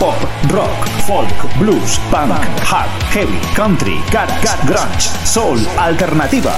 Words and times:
Pop, 0.00 0.16
rock, 0.48 0.88
folk, 1.06 1.58
blues, 1.58 2.00
punk, 2.10 2.32
hard, 2.64 2.88
heavy, 3.12 3.38
country, 3.54 4.00
garage, 4.10 4.48
grunge, 4.66 5.10
soul, 5.26 5.58
alternativa. 5.78 6.56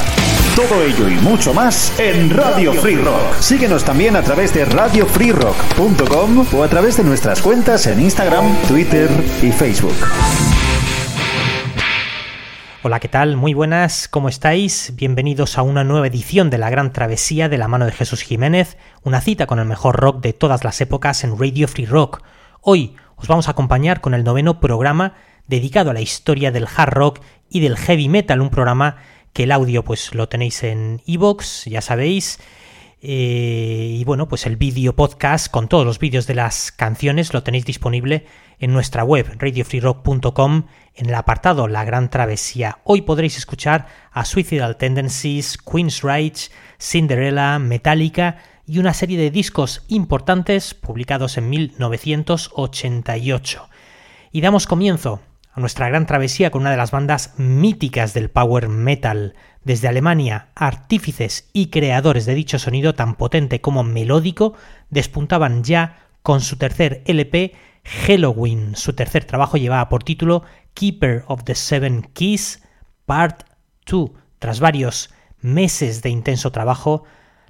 Todo 0.54 0.80
ello 0.80 1.08
y 1.08 1.14
mucho 1.22 1.52
más 1.52 1.93
en 1.98 2.30
Radio 2.30 2.72
Free 2.72 2.94
Rock. 2.94 3.34
Síguenos 3.40 3.82
también 3.82 4.14
a 4.14 4.22
través 4.22 4.54
de 4.54 4.64
radiofreerock.com 4.64 6.46
o 6.54 6.62
a 6.62 6.68
través 6.68 6.96
de 6.98 7.02
nuestras 7.02 7.43
cuentas 7.43 7.89
en 7.89 7.98
Instagram, 7.98 8.44
Twitter 8.68 9.11
y 9.43 9.50
Facebook. 9.50 9.96
Hola, 12.85 13.00
¿qué 13.00 13.08
tal? 13.08 13.36
Muy 13.36 13.54
buenas, 13.54 14.07
¿cómo 14.07 14.29
estáis? 14.29 14.93
Bienvenidos 14.94 15.58
a 15.58 15.63
una 15.63 15.82
nueva 15.82 16.07
edición 16.07 16.49
de 16.49 16.58
La 16.58 16.71
Gran 16.71 16.93
Travesía 16.93 17.49
de 17.49 17.58
la 17.58 17.66
mano 17.66 17.86
de 17.86 17.93
Jesús 17.93 18.22
Jiménez, 18.22 18.77
una 19.02 19.21
cita 19.21 19.49
con 19.49 19.58
el 19.58 19.64
mejor 19.66 19.96
rock 19.96 20.22
de 20.22 20.32
todas 20.32 20.63
las 20.63 20.80
épocas 20.80 21.24
en 21.24 21.36
Radio 21.36 21.66
Free 21.66 21.86
Rock. 21.86 22.22
Hoy 22.61 22.94
os 23.22 23.29
vamos 23.29 23.46
a 23.46 23.53
acompañar 23.53 24.00
con 24.00 24.14
el 24.14 24.25
noveno 24.25 24.58
programa 24.58 25.14
dedicado 25.46 25.90
a 25.90 25.94
la 25.94 26.00
historia 26.00 26.50
del 26.50 26.67
hard 26.67 26.93
rock 26.93 27.21
y 27.49 27.61
del 27.61 27.76
heavy 27.76 28.08
metal, 28.08 28.40
un 28.40 28.50
programa 28.50 28.96
que 29.32 29.44
el 29.44 29.53
audio 29.53 29.85
pues 29.85 30.13
lo 30.13 30.29
tenéis 30.29 30.64
en 30.64 31.00
iVoox, 31.07 31.66
ya 31.66 31.80
sabéis, 31.80 32.41
eh, 33.00 33.97
y 33.98 34.05
bueno, 34.05 34.27
pues 34.27 34.44
el 34.47 34.56
vídeo 34.56 34.97
podcast 34.97 35.48
con 35.50 35.69
todos 35.69 35.86
los 35.86 36.00
vídeos 36.00 36.27
de 36.27 36.34
las 36.34 36.72
canciones 36.72 37.33
lo 37.33 37.44
tenéis 37.44 37.64
disponible 37.64 38.27
en 38.58 38.72
nuestra 38.72 39.05
web 39.05 39.27
radiofreerock.com 39.39 40.66
en 40.94 41.08
el 41.08 41.14
apartado 41.14 41.68
La 41.68 41.84
Gran 41.84 42.11
Travesía. 42.11 42.78
Hoy 42.83 43.02
podréis 43.02 43.36
escuchar 43.36 43.86
a 44.11 44.24
Suicidal 44.24 44.77
Tendencies, 44.77 45.58
Queen's 45.58 46.02
Rage, 46.02 46.50
Cinderella, 46.80 47.61
Metallica 47.61 48.39
y 48.66 48.78
una 48.78 48.94
serie 48.94 49.18
de 49.18 49.30
discos 49.30 49.84
importantes 49.88 50.74
publicados 50.74 51.36
en 51.38 51.50
1988. 51.50 53.68
Y 54.30 54.41
damos 54.41 54.66
comienzo 54.66 55.20
a 55.52 55.60
nuestra 55.60 55.88
gran 55.88 56.06
travesía 56.06 56.50
con 56.50 56.62
una 56.62 56.70
de 56.70 56.77
las 56.77 56.90
bandas 56.90 57.34
míticas 57.36 58.14
del 58.14 58.30
power 58.30 58.68
metal. 58.68 59.34
Desde 59.64 59.88
Alemania, 59.88 60.48
artífices 60.55 61.48
y 61.52 61.66
creadores 61.66 62.27
de 62.27 62.34
dicho 62.34 62.58
sonido 62.58 62.94
tan 62.94 63.14
potente 63.14 63.60
como 63.60 63.84
melódico 63.84 64.55
despuntaban 64.90 65.62
ya 65.62 66.08
con 66.22 66.40
su 66.40 66.56
tercer 66.56 67.02
LP 67.06 67.55
Halloween. 67.84 68.77
Su 68.77 68.94
tercer 68.94 69.24
trabajo 69.24 69.56
llevaba 69.56 69.88
por 69.88 70.05
título 70.05 70.44
Keeper 70.74 71.24
of 71.27 71.44
the 71.44 71.55
Seven 71.55 72.02
Keys 72.14 72.62
Part 73.06 73.44
2. 73.86 74.10
Tras 74.38 74.60
varios 74.60 75.10
meses 75.40 76.02
de 76.02 76.10
intenso 76.10 76.50
trabajo, 76.50 77.05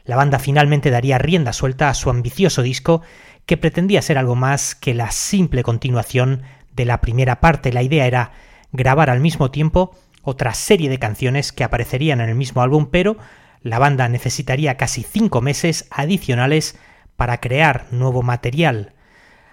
la 0.05 0.17
banda 0.17 0.39
finalmente 0.39 0.91
daría 0.91 1.19
rienda 1.19 1.53
suelta 1.53 1.89
a 1.89 1.95
su 1.95 2.11
ambicioso 2.11 2.62
disco 2.62 3.03
que 3.47 3.56
pretendía 3.56 4.03
ser 4.03 4.19
algo 4.19 4.34
más 4.34 4.75
que 4.75 4.95
la 4.95 5.11
simple 5.11 5.62
continuación 5.62 6.42
de 6.75 6.84
la 6.84 7.00
primera 7.00 7.41
parte. 7.41 7.72
La 7.72 7.83
idea 7.83 8.06
era 8.06 8.33
grabar 8.73 9.11
al 9.11 9.20
mismo 9.20 9.50
tiempo 9.50 9.95
otra 10.23 10.55
serie 10.55 10.89
de 10.89 10.98
canciones 10.98 11.53
que 11.53 11.64
aparecerían 11.64 12.20
en 12.20 12.28
el 12.28 12.34
mismo 12.34 12.62
álbum, 12.62 12.89
pero 12.91 13.17
la 13.62 13.78
banda 13.78 14.08
necesitaría 14.08 14.77
casi 14.77 15.03
cinco 15.03 15.41
meses 15.41 15.86
adicionales 15.91 16.78
para 17.17 17.39
crear 17.41 17.86
nuevo 17.91 18.23
material. 18.23 18.95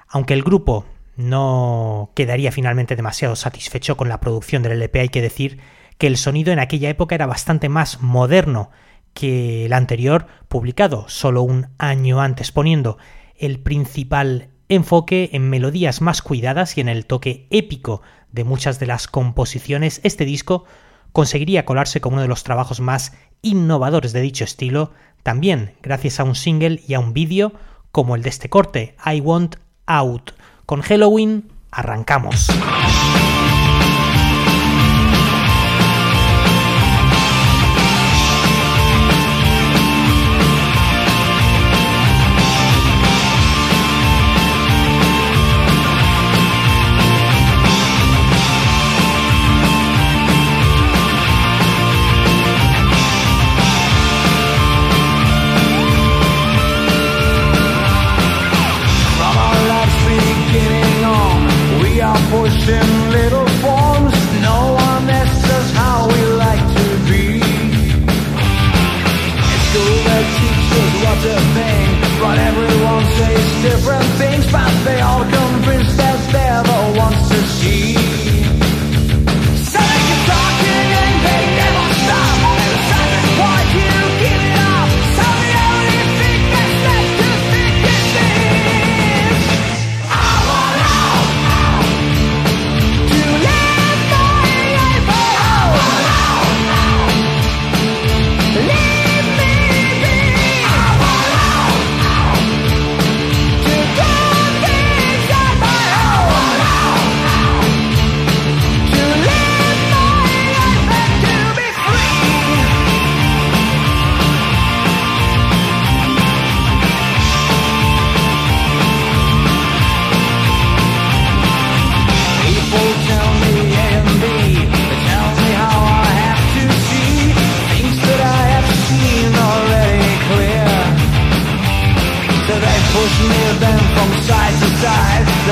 Aunque 0.08 0.34
el 0.34 0.44
grupo 0.44 0.86
no 1.16 2.12
quedaría 2.16 2.52
finalmente 2.52 2.96
demasiado 2.96 3.36
satisfecho 3.36 3.98
con 3.98 4.10
la 4.10 4.20
producción 4.20 4.64
del 4.64 4.74
LP, 4.74 5.02
hay 5.02 5.10
que 5.10 5.22
decir 5.22 5.60
que 5.98 6.08
el 6.08 6.18
sonido 6.18 6.54
en 6.54 6.60
aquella 6.60 6.90
época 6.90 7.16
era 7.16 7.28
bastante 7.28 7.70
más 7.70 8.02
moderno 8.02 8.72
que 9.20 9.66
el 9.66 9.74
anterior, 9.74 10.28
publicado 10.48 11.04
solo 11.10 11.42
un 11.42 11.68
año 11.78 12.22
antes, 12.22 12.54
poniendo 12.54 12.98
el 13.36 13.60
principal 13.60 14.48
enfoque 14.70 15.32
en 15.34 15.50
melodías 15.50 16.00
más 16.00 16.22
cuidadas 16.22 16.78
y 16.78 16.82
en 16.82 16.88
el 16.88 17.06
toque 17.06 17.46
épico 17.50 18.02
de 18.32 18.46
muchas 18.46 18.80
de 18.80 18.86
las 18.86 19.10
composiciones, 19.10 20.00
este 20.06 20.24
disco 20.24 20.64
conseguiría 21.12 21.66
colarse 21.66 22.00
como 22.00 22.14
uno 22.14 22.22
de 22.22 22.30
los 22.30 22.46
trabajos 22.46 22.80
más 22.80 23.12
innovadores 23.42 24.14
de 24.14 24.22
dicho 24.22 24.46
estilo, 24.46 24.94
también 25.22 25.74
gracias 25.82 26.22
a 26.22 26.24
un 26.24 26.36
single 26.36 26.82
y 26.88 26.94
a 26.94 27.02
un 27.02 27.12
vídeo 27.12 27.52
como 27.92 28.16
el 28.16 28.22
de 28.22 28.30
este 28.30 28.50
corte, 28.50 28.96
I 29.06 29.20
Want 29.20 29.58
Out. 29.86 30.32
Con 30.66 30.82
Halloween 30.82 31.52
arrancamos. 31.72 32.48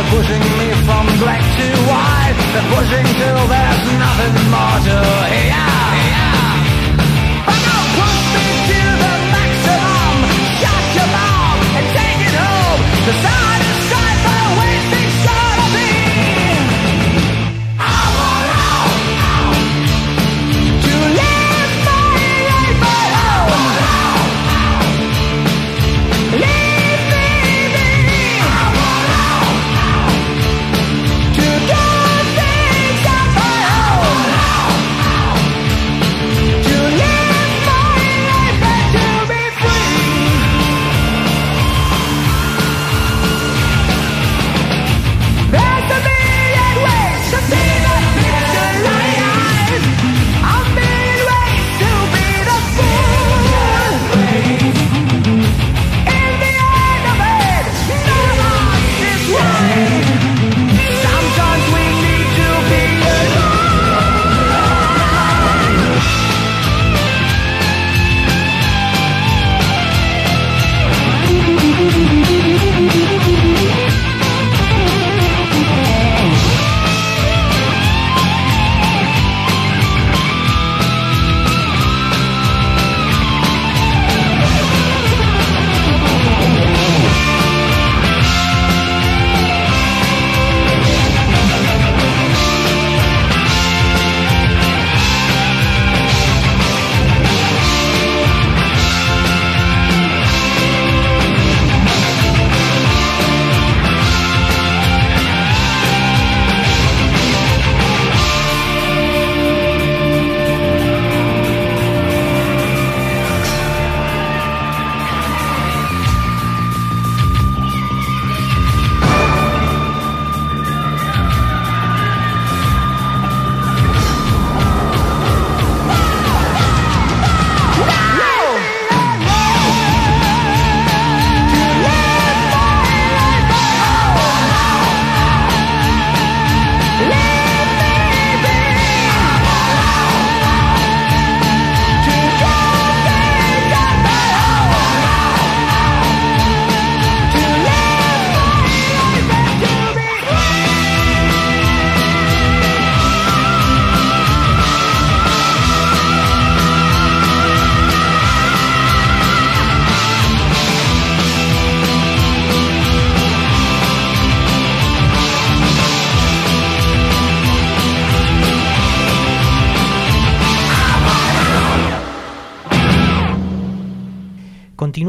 Pushing 0.10 0.40
me 0.58 0.72
from 0.88 1.06
black 1.20 1.42
to 1.42 1.68
white 1.90 2.38
They're 2.54 2.70
pushing 2.76 3.06
till 3.20 3.44
there's 3.48 3.84
nothing 4.00 4.36
more 4.50 4.80
to 4.88 4.98
hear, 5.28 5.52
hear. 6.00 6.67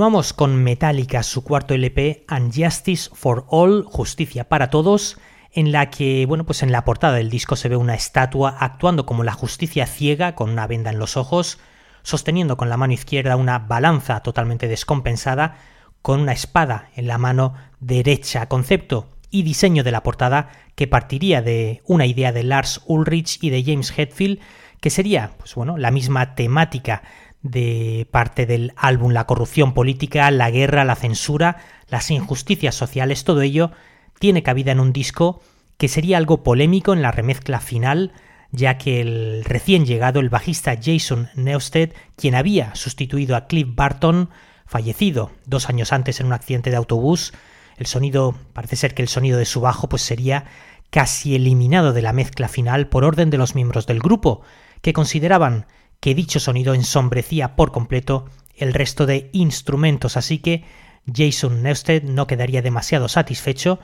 Con 0.09 0.65
Metallica, 0.65 1.23
su 1.23 1.45
cuarto 1.45 1.75
LP, 1.75 2.25
And 2.29 2.51
Justice 2.51 3.11
for 3.13 3.45
All, 3.51 3.85
Justicia 3.85 4.49
para 4.49 4.71
Todos, 4.71 5.19
en 5.53 5.71
la 5.71 5.91
que, 5.91 6.25
bueno, 6.25 6.47
pues 6.47 6.63
en 6.63 6.73
la 6.73 6.87
portada 6.87 7.17
del 7.17 7.29
disco 7.29 7.57
se 7.57 7.69
ve 7.69 7.77
una 7.77 7.95
estatua 7.95 8.57
actuando 8.59 9.05
como 9.05 9.23
la 9.23 9.35
justicia 9.35 9.85
ciega, 9.85 10.35
con 10.35 10.49
una 10.49 10.67
venda 10.67 10.91
en 10.91 10.99
los 10.99 11.19
ojos, 11.19 11.59
sosteniendo 12.03 12.57
con 12.57 12.71
la 12.71 12.79
mano 12.79 12.95
izquierda 12.95 13.37
una 13.37 13.59
balanza 13.59 14.21
totalmente 14.21 14.67
descompensada, 14.67 15.59
con 16.01 16.21
una 16.21 16.33
espada 16.33 16.89
en 16.97 17.07
la 17.07 17.19
mano 17.19 17.53
derecha. 17.79 18.49
Concepto 18.49 19.11
y 19.31 19.43
diseño 19.43 19.85
de 19.85 19.93
la 19.93 20.03
portada 20.03 20.49
que 20.75 20.87
partiría 20.87 21.43
de 21.43 21.83
una 21.85 22.07
idea 22.07 22.33
de 22.33 22.45
Lars 22.45 22.81
Ulrich 22.87 23.41
y 23.43 23.51
de 23.51 23.63
James 23.63 23.93
Hetfield, 23.95 24.41
que 24.81 24.89
sería, 24.89 25.33
pues 25.37 25.55
bueno, 25.55 25.77
la 25.77 25.91
misma 25.91 26.35
temática 26.35 27.03
de 27.43 28.07
parte 28.11 28.47
del 28.47 28.73
álbum, 28.77 29.13
la 29.13 29.27
corrupción 29.27 29.75
política, 29.75 30.31
la 30.31 30.51
guerra, 30.51 30.85
la 30.85 30.97
censura, 30.97 31.59
las 31.89 32.11
injusticias 32.11 32.75
sociales, 32.75 33.25
todo 33.25 33.43
ello 33.43 33.71
tiene 34.19 34.43
cabida 34.43 34.73
en 34.73 34.81
un 34.81 34.93
disco 34.93 35.41
que 35.77 35.89
sería 35.89 36.19
algo 36.19 36.43
polémico 36.43 36.93
en 36.93 37.03
la 37.03 37.13
remezcla 37.13 37.61
final, 37.61 38.13
ya 38.51 38.79
que 38.79 39.01
el 39.01 39.45
recién 39.45 39.87
llegado, 39.87 40.21
el 40.21 40.29
bajista 40.29 40.77
Jason 40.81 41.29
Newsted, 41.37 41.93
quien 42.17 42.35
había 42.35 42.75
sustituido 42.75 43.37
a 43.37 43.47
Cliff 43.47 43.69
Barton, 43.71 44.31
fallecido 44.67 45.31
dos 45.47 45.69
años 45.69 45.93
antes 45.93 46.21
en 46.21 46.27
un 46.27 46.33
accidente 46.33 46.71
de 46.71 46.77
autobús, 46.77 47.33
el 47.77 47.87
sonido, 47.87 48.35
parece 48.53 48.75
ser 48.75 48.95
que 48.95 49.03
el 49.03 49.09
sonido 49.09 49.39
de 49.39 49.45
su 49.45 49.61
bajo 49.61 49.89
pues 49.89 50.03
sería 50.03 50.47
casi 50.91 51.37
eliminado 51.37 51.93
de 51.93 52.03
la 52.03 52.13
mezcla 52.13 52.49
final 52.49 52.89
por 52.89 53.05
orden 53.05 53.31
de 53.31 53.39
los 53.39 53.55
miembros 53.55 53.87
del 53.87 54.01
grupo, 54.01 54.43
que 54.83 54.93
consideraban 54.93 55.67
que 56.01 56.15
dicho 56.15 56.41
sonido 56.41 56.75
ensombrecía 56.75 57.57
por 57.57 57.73
completo 57.73 58.27
el 58.55 58.75
resto 58.75 59.07
de 59.07 59.31
instrumentos, 59.33 60.17
así 60.17 60.39
que 60.39 60.65
Jason 61.13 61.63
Newsted 61.63 62.03
no 62.03 62.27
quedaría 62.27 62.63
demasiado 62.63 63.09
satisfecho, 63.09 63.79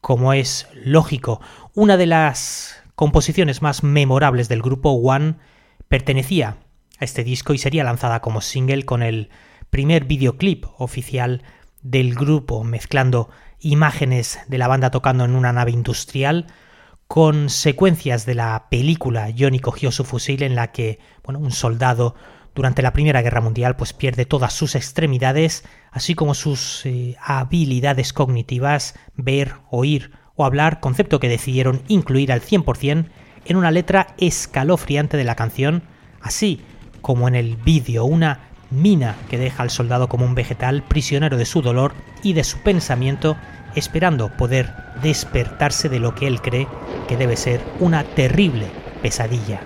como 0.00 0.32
es 0.32 0.68
lógico. 0.74 1.40
Una 1.74 1.96
de 1.96 2.06
las 2.06 2.82
composiciones 2.94 3.62
más 3.62 3.82
memorables 3.82 4.48
del 4.48 4.62
grupo 4.62 4.90
One 4.90 5.36
pertenecía 5.88 6.58
a 6.98 7.04
este 7.04 7.24
disco 7.24 7.54
y 7.54 7.58
sería 7.58 7.84
lanzada 7.84 8.20
como 8.20 8.40
single 8.40 8.84
con 8.84 9.02
el 9.02 9.30
primer 9.70 10.04
videoclip 10.04 10.66
oficial 10.78 11.42
del 11.82 12.14
grupo, 12.14 12.62
mezclando 12.64 13.30
imágenes 13.58 14.40
de 14.48 14.58
la 14.58 14.68
banda 14.68 14.90
tocando 14.90 15.24
en 15.24 15.34
una 15.34 15.52
nave 15.52 15.70
industrial 15.70 16.46
con 17.10 17.50
secuencias 17.50 18.24
de 18.24 18.36
la 18.36 18.66
película. 18.70 19.34
Johnny 19.36 19.58
cogió 19.58 19.90
su 19.90 20.04
fusil 20.04 20.44
en 20.44 20.54
la 20.54 20.70
que, 20.70 21.00
bueno, 21.24 21.40
un 21.40 21.50
soldado 21.50 22.14
durante 22.54 22.82
la 22.82 22.92
Primera 22.92 23.20
Guerra 23.20 23.40
Mundial 23.40 23.74
pues 23.74 23.92
pierde 23.92 24.26
todas 24.26 24.52
sus 24.52 24.76
extremidades, 24.76 25.64
así 25.90 26.14
como 26.14 26.34
sus 26.34 26.86
eh, 26.86 27.16
habilidades 27.20 28.12
cognitivas, 28.12 28.94
ver, 29.16 29.54
oír 29.72 30.12
o 30.36 30.44
hablar, 30.44 30.78
concepto 30.78 31.18
que 31.18 31.28
decidieron 31.28 31.82
incluir 31.88 32.30
al 32.30 32.42
100% 32.42 33.06
en 33.44 33.56
una 33.56 33.72
letra 33.72 34.14
escalofriante 34.16 35.16
de 35.16 35.24
la 35.24 35.34
canción, 35.34 35.82
así 36.20 36.60
como 37.00 37.26
en 37.26 37.34
el 37.34 37.56
vídeo, 37.56 38.04
una 38.04 38.50
mina 38.70 39.16
que 39.28 39.36
deja 39.36 39.64
al 39.64 39.70
soldado 39.70 40.08
como 40.08 40.24
un 40.24 40.36
vegetal 40.36 40.84
prisionero 40.84 41.36
de 41.36 41.44
su 41.44 41.60
dolor 41.60 41.92
y 42.22 42.34
de 42.34 42.44
su 42.44 42.58
pensamiento, 42.58 43.36
esperando 43.74 44.28
poder 44.36 44.66
despertarse 45.02 45.88
de 45.88 46.00
lo 46.00 46.14
que 46.14 46.26
él 46.26 46.40
cree 46.40 46.66
que 47.08 47.16
debe 47.16 47.36
ser 47.36 47.60
una 47.78 48.04
terrible 48.04 48.70
pesadilla. 49.02 49.62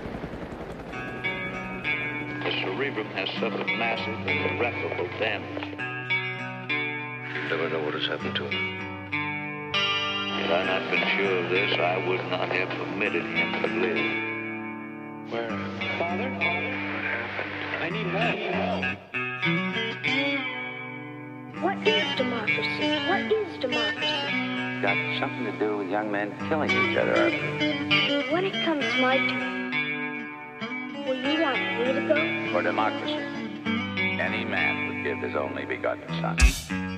Had 10.44 10.50
I 10.50 10.64
not 10.66 10.90
been 10.90 11.08
sure 11.16 11.38
of 11.38 11.48
this, 11.48 11.72
I 11.78 12.06
would 12.06 12.20
not 12.28 12.50
have 12.50 12.68
permitted 12.68 13.24
him 13.24 13.62
to 13.62 13.68
live. 13.68 13.96
Where? 15.32 15.48
Father? 15.98 16.28
I 17.80 17.88
need 17.88 18.08
help. 18.08 18.38
What 21.60 21.78
is 21.86 22.16
democracy? 22.16 22.98
What 23.08 23.32
is 23.32 23.58
democracy? 23.60 24.80
Got 24.82 25.18
something 25.20 25.44
to 25.44 25.58
do 25.58 25.78
with 25.78 25.88
young 25.88 26.10
men 26.10 26.34
killing 26.48 26.70
each 26.70 26.96
other. 26.96 27.30
When 28.32 28.44
it 28.44 28.64
comes 28.64 28.84
my 29.00 29.18
turn, 29.18 30.24
will 31.06 31.14
you 31.14 31.42
want 31.42 31.58
me 31.78 31.92
to 31.92 32.08
go? 32.08 32.52
For 32.52 32.62
democracy, 32.62 33.14
any 34.20 34.44
man 34.44 34.88
would 34.88 35.04
give 35.04 35.18
his 35.18 35.36
only 35.36 35.64
begotten 35.64 36.08
son. 36.20 36.93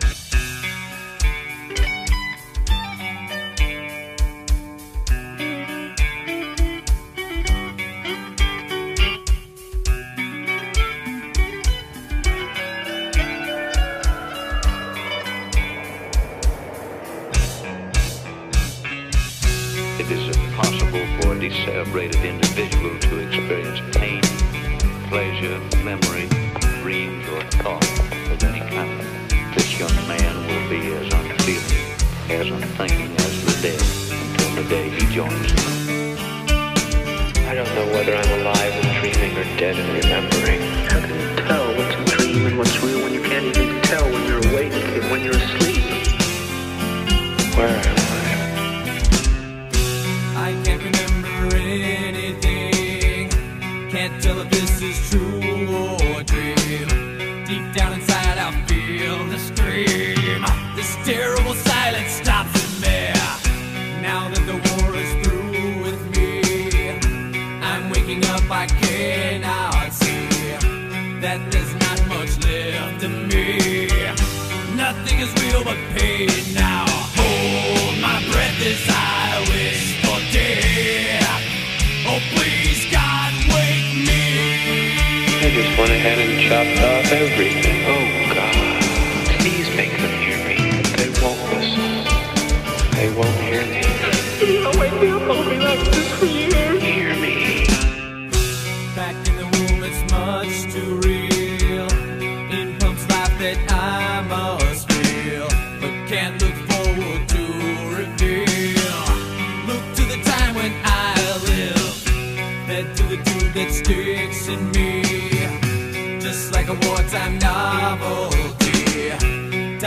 Celebrated 21.36 22.24
individual 22.24 22.98
to 22.98 23.18
experience 23.18 23.78
pain, 23.94 24.22
pleasure, 25.10 25.60
memory, 25.84 26.28
dreams, 26.80 27.28
or 27.28 27.42
thought 27.60 27.84
of 28.10 28.42
any 28.42 28.60
kind. 28.60 29.00
This 29.54 29.78
young 29.78 29.94
man 30.08 30.34
will 30.48 30.70
be 30.70 30.80
as 30.94 31.12
unfeeling, 31.12 32.40
as 32.40 32.48
unthinking 32.48 33.14
as 33.16 33.44
the 33.44 33.52
dead 33.60 33.82
until 34.16 34.62
the 34.62 34.68
day 34.70 34.88
he 34.88 35.14
joins 35.14 35.52
them. 35.52 36.16
I 37.46 37.54
don't 37.54 37.72
know 37.74 37.86
whether 37.92 38.16
I'm 38.16 38.40
alive 38.40 38.72
and 38.72 38.88
dreaming 39.00 39.36
or 39.36 39.44
dead 39.58 39.76
and 39.76 40.04
remembering. 40.04 40.60
How 40.88 41.00
can 41.00 41.20
you 41.20 41.36
tell 41.44 41.66
what's 41.76 41.94
a 41.94 42.16
dream 42.16 42.46
and 42.46 42.56
what's 42.58 42.82
real 42.82 43.02
when 43.02 43.12
you 43.12 43.20
can't 43.20 43.44
even 43.44 43.82
tell 43.82 44.04
when 44.10 44.24
you're 44.26 44.44
awake 44.48 44.72
and 44.72 45.10
when 45.10 45.22
you're 45.22 45.36
asleep? 45.36 45.84
Where 47.56 48.05
Can't 54.06 54.22
tell 54.22 54.38
if 54.38 54.50
this 54.50 54.82
is 54.82 55.10
true 55.10 55.66
or 56.14 56.22
dream. 56.22 57.44
Deep 57.44 57.74
down 57.74 57.92
inside, 57.92 58.38
I 58.38 58.52
feel 58.68 59.24
the 59.26 59.36
scream. 59.36 60.44
This 60.76 60.94
terrible 61.04 61.54
silence 61.54 62.12
stops 62.12 62.54
in 62.62 62.82
me. 62.82 63.10
Now 64.00 64.28
that 64.28 64.44
the 64.46 64.58
war 64.70 64.94
is 64.94 65.12
through 65.26 65.82
with 65.82 66.16
me, 66.16 67.00
I'm 67.60 67.90
waking 67.90 68.24
up. 68.26 68.48
I 68.48 68.66
cannot 68.66 69.92
see 69.92 70.28
that 71.18 71.40
there's 71.50 71.74
not 71.74 71.98
much 72.06 72.38
left 72.44 73.02
of 73.02 73.10
me. 73.10 73.88
Nothing 74.76 75.18
is 75.18 75.32
real 75.42 75.64
but 75.64 75.78
pain 75.96 76.35
went 85.78 85.90
ahead 85.90 86.18
and 86.18 86.40
chopped 86.40 86.80
off 86.80 87.12
everything. 87.12 87.84
Oh, 87.84 88.34
God. 88.34 88.54
Please 89.40 89.68
make 89.76 89.92
them 89.92 90.14
hear 90.24 90.38
me. 90.48 90.56
They 90.96 91.10
won't 91.20 91.40
listen. 91.52 92.04
They 92.96 93.10
won't 93.12 93.40
hear 93.44 93.62
me. 93.66 93.82
wake 94.78 95.00
me 95.00 95.08
up, 95.10 95.22
I'll 95.22 95.48
be 95.48 95.58
like 95.58 95.84
this 95.92 96.08
for 96.18 96.26
years. 96.26 96.75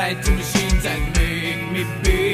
Tied 0.09 0.23
to 0.23 0.31
machines 0.31 0.83
that 0.83 0.99
make 1.17 1.71
me 1.71 1.83
be. 2.03 2.33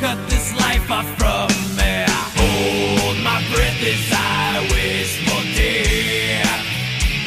Cut 0.00 0.18
this 0.28 0.54
life 0.54 0.90
off 0.90 1.08
from 1.18 1.48
me. 1.76 2.04
Hold 2.38 3.18
my 3.22 3.40
breath 3.52 3.80
as 3.92 4.08
I 4.12 4.64
wish 4.72 5.12
for 5.26 5.42
death. 5.58 6.62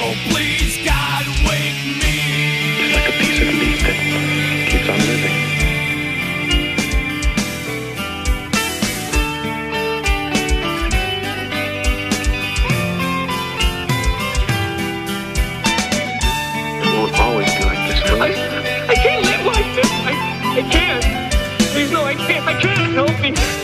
Oh, 0.01 0.15
please, 0.29 0.75
God, 0.85 1.25
wake 1.47 1.81
me. 2.01 2.15
It's 2.81 2.93
like 2.95 3.07
a 3.07 3.15
piece 3.19 3.39
of 3.41 3.53
meat 3.59 3.79
that 3.85 3.97
keeps 4.69 4.89
on 4.89 4.99
living. 5.09 5.37
It 16.81 16.89
won't 16.97 17.19
always 17.19 17.59
be 21.89 21.95
like 21.95 21.95
this, 21.95 21.95
will 21.95 21.95
Please, 21.95 21.95
no, 21.95 22.05
I 22.05 22.15
can't. 22.15 22.47
I 22.47 22.61
can't. 22.61 22.93
Help 22.93 23.21
me. 23.21 23.58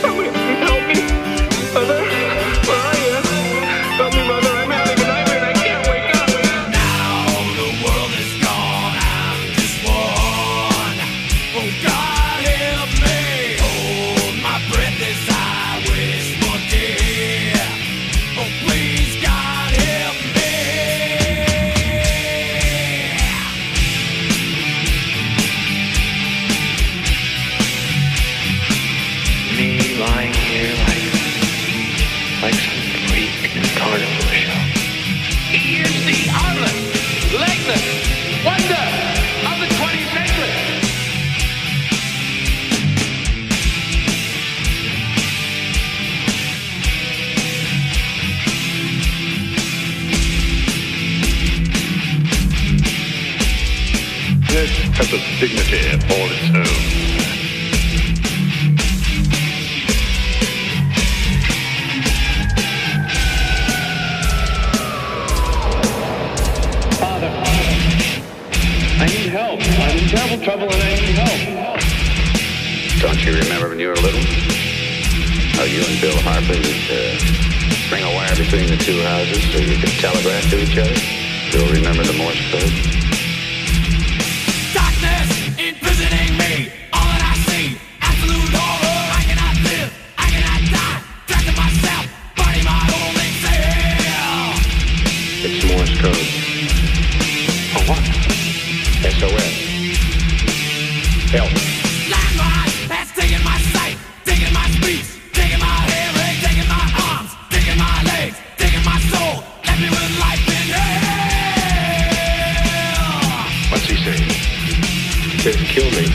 Kill 115.66 115.90
me. 115.90 116.06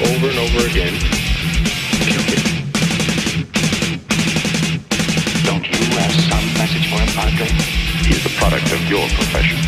Over 0.00 0.28
and 0.30 0.38
over 0.38 0.66
again. 0.66 0.94
Kill 2.08 2.24
me. 2.30 2.38
Don't 5.44 5.66
you 5.68 5.82
have 5.98 6.14
some 6.30 6.46
message 6.56 6.88
for 6.90 6.98
him, 6.98 7.08
Padre? 7.14 7.46
He 8.06 8.14
is 8.14 8.22
the 8.22 8.30
product 8.38 8.72
of 8.72 8.80
your 8.88 9.06
profession, 9.08 9.58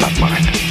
not 0.00 0.18
mine. 0.20 0.69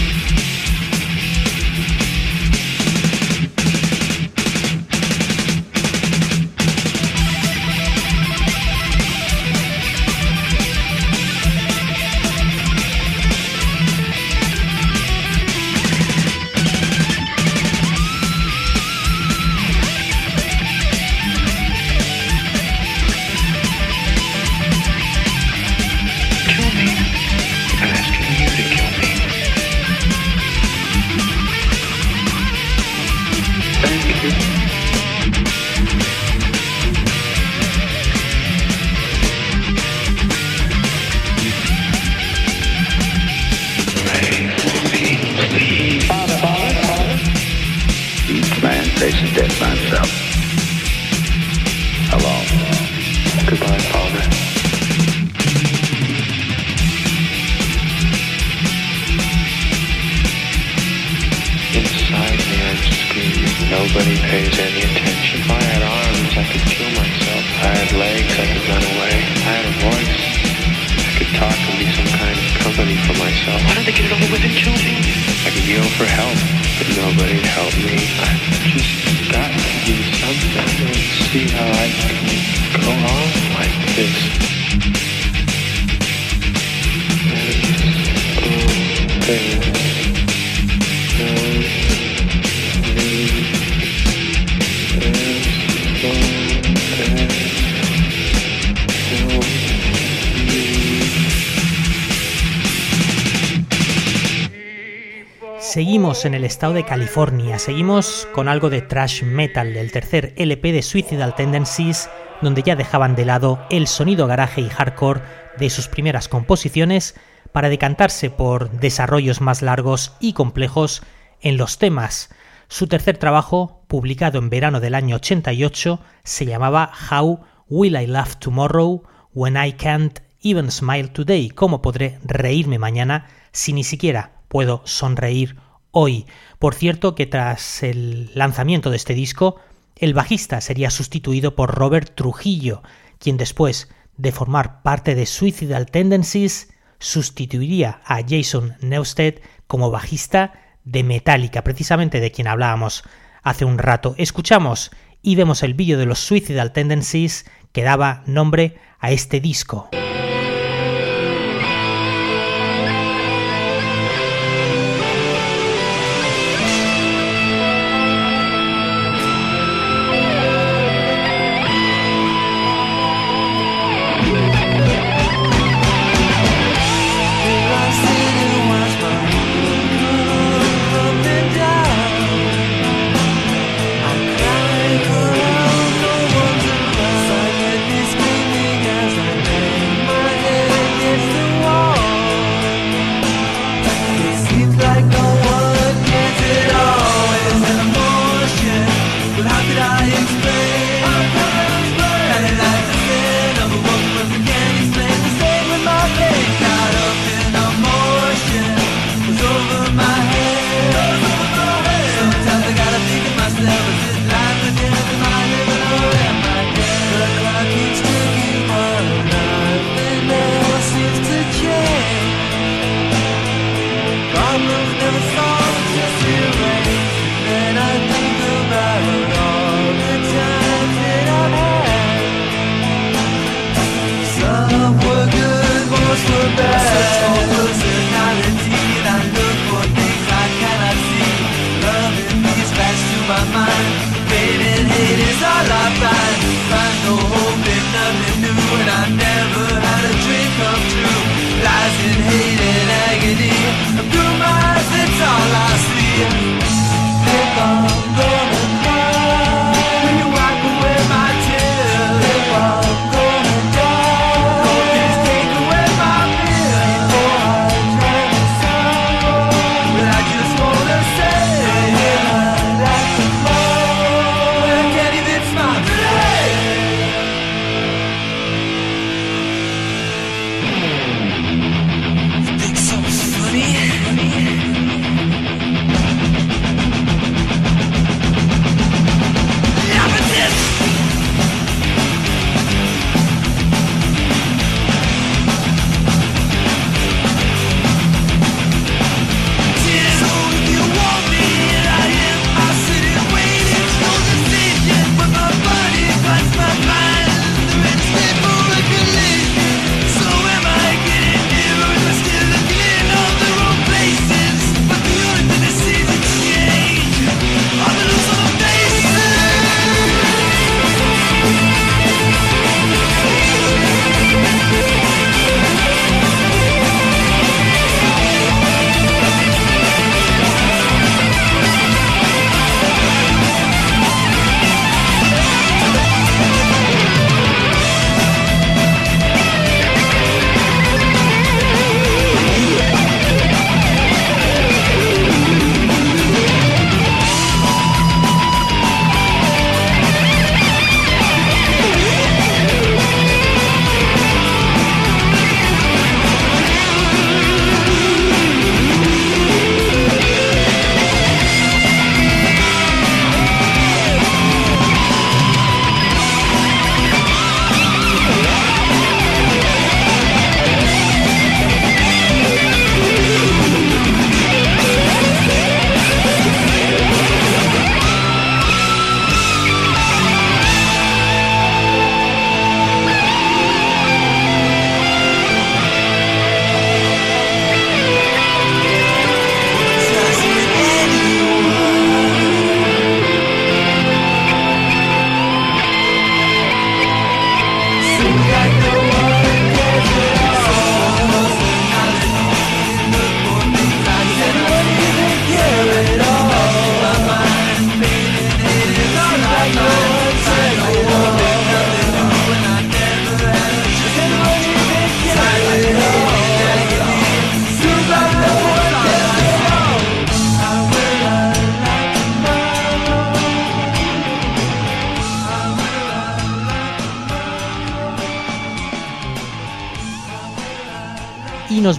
Estado 106.60 106.74
de 106.74 106.84
California, 106.84 107.58
seguimos 107.58 108.28
con 108.34 108.50
algo 108.50 108.70
de 108.70 108.82
thrash 108.82 109.24
metal, 109.24 109.78
el 109.78 109.94
tercer 109.94 110.34
LP 110.36 110.74
de 110.74 110.82
Suicidal 110.82 111.34
Tendencies, 111.34 112.10
donde 112.42 112.64
ya 112.64 112.76
dejaban 112.76 113.16
de 113.16 113.24
lado 113.24 113.66
el 113.70 113.88
sonido 113.88 114.28
garaje 114.28 114.60
y 114.60 114.68
hardcore 114.68 115.22
de 115.58 115.70
sus 115.70 115.88
primeras 115.88 116.28
composiciones 116.28 117.16
para 117.54 117.70
decantarse 117.70 118.30
por 118.30 118.72
desarrollos 118.72 119.40
más 119.40 119.62
largos 119.62 120.18
y 120.20 120.34
complejos 120.34 121.02
en 121.40 121.56
los 121.56 121.78
temas. 121.78 122.30
Su 122.68 122.88
tercer 122.88 123.18
trabajo, 123.18 123.86
publicado 123.88 124.38
en 124.38 124.50
verano 124.50 124.82
del 124.82 124.96
año 124.96 125.16
88, 125.16 126.02
se 126.26 126.46
llamaba 126.46 126.92
How 127.10 127.40
Will 127.70 127.96
I 127.96 128.06
Laugh 128.06 128.36
Tomorrow 128.36 129.04
When 129.34 129.56
I 129.56 129.72
Can't 129.72 130.20
Even 130.44 130.72
Smile 130.72 131.08
Today? 131.08 131.52
¿Cómo 131.52 131.82
podré 131.82 132.20
reírme 132.26 132.80
mañana 132.80 133.28
si 133.54 133.72
ni 133.72 133.86
siquiera 133.86 134.42
puedo 134.50 134.82
sonreír 134.84 135.56
hoy? 135.92 136.26
Por 136.60 136.76
cierto 136.76 137.16
que 137.16 137.26
tras 137.26 137.84
el 137.84 138.32
lanzamiento 138.36 138.90
de 138.90 138.98
este 138.98 139.14
disco, 139.14 139.58
el 139.96 140.14
bajista 140.14 140.62
sería 140.62 140.90
sustituido 140.90 141.56
por 141.56 141.76
Robert 141.76 142.16
Trujillo, 142.16 142.84
quien 143.20 143.38
después 143.38 143.90
de 144.18 144.32
formar 144.32 144.82
parte 144.82 145.16
de 145.16 145.26
Suicidal 145.26 145.86
Tendencies 145.88 146.74
sustituiría 147.00 148.02
a 148.06 148.22
Jason 148.28 148.76
Newsted 148.82 149.42
como 149.68 149.92
bajista 149.92 150.54
de 150.84 151.04
Metallica, 151.04 151.64
precisamente 151.64 152.20
de 152.20 152.32
quien 152.32 152.48
hablábamos 152.48 153.04
hace 153.44 153.66
un 153.66 153.78
rato. 153.78 154.16
Escuchamos 154.18 154.92
y 155.22 155.36
vemos 155.36 155.64
el 155.64 155.74
vídeo 155.74 155.98
de 155.98 156.06
los 156.06 156.20
Suicidal 156.20 156.72
Tendencies 156.72 157.46
que 157.72 157.84
daba 157.84 158.24
nombre 158.26 158.78
a 159.00 159.12
este 159.12 159.40
disco. 159.40 159.90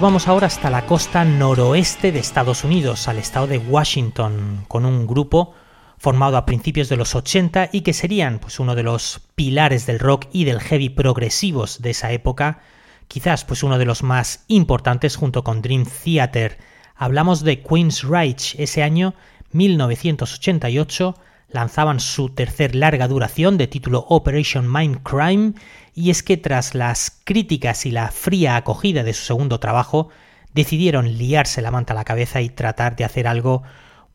Vamos 0.00 0.28
ahora 0.28 0.46
hasta 0.46 0.70
la 0.70 0.86
costa 0.86 1.26
noroeste 1.26 2.10
de 2.10 2.20
Estados 2.20 2.64
Unidos, 2.64 3.06
al 3.06 3.18
estado 3.18 3.46
de 3.46 3.58
Washington, 3.58 4.64
con 4.66 4.86
un 4.86 5.06
grupo 5.06 5.52
formado 5.98 6.38
a 6.38 6.46
principios 6.46 6.88
de 6.88 6.96
los 6.96 7.14
80 7.14 7.68
y 7.70 7.82
que 7.82 7.92
serían 7.92 8.38
pues, 8.38 8.58
uno 8.60 8.74
de 8.74 8.82
los 8.82 9.20
pilares 9.34 9.84
del 9.84 9.98
rock 9.98 10.26
y 10.32 10.44
del 10.44 10.60
heavy 10.60 10.88
progresivos 10.88 11.82
de 11.82 11.90
esa 11.90 12.12
época, 12.12 12.60
quizás 13.08 13.44
pues 13.44 13.62
uno 13.62 13.76
de 13.76 13.84
los 13.84 14.02
más 14.02 14.44
importantes 14.48 15.16
junto 15.16 15.44
con 15.44 15.60
Dream 15.60 15.84
Theater. 15.84 16.56
Hablamos 16.96 17.44
de 17.44 17.62
Queen's 17.62 18.02
Reich, 18.02 18.54
ese 18.58 18.82
año 18.82 19.12
1988 19.52 21.14
lanzaban 21.50 22.00
su 22.00 22.30
tercer 22.30 22.74
larga 22.74 23.08
duración 23.08 23.58
de 23.58 23.66
título 23.66 24.06
Operation 24.08 24.70
Mindcrime 24.72 25.54
y 25.94 26.10
es 26.10 26.22
que 26.22 26.36
tras 26.36 26.74
las 26.74 27.20
críticas 27.24 27.86
y 27.86 27.90
la 27.90 28.10
fría 28.10 28.56
acogida 28.56 29.02
de 29.02 29.12
su 29.12 29.24
segundo 29.24 29.58
trabajo 29.60 30.08
decidieron 30.54 31.18
liarse 31.18 31.62
la 31.62 31.70
manta 31.70 31.92
a 31.92 31.96
la 31.96 32.04
cabeza 32.04 32.40
y 32.40 32.48
tratar 32.48 32.96
de 32.96 33.04
hacer 33.04 33.26
algo 33.26 33.62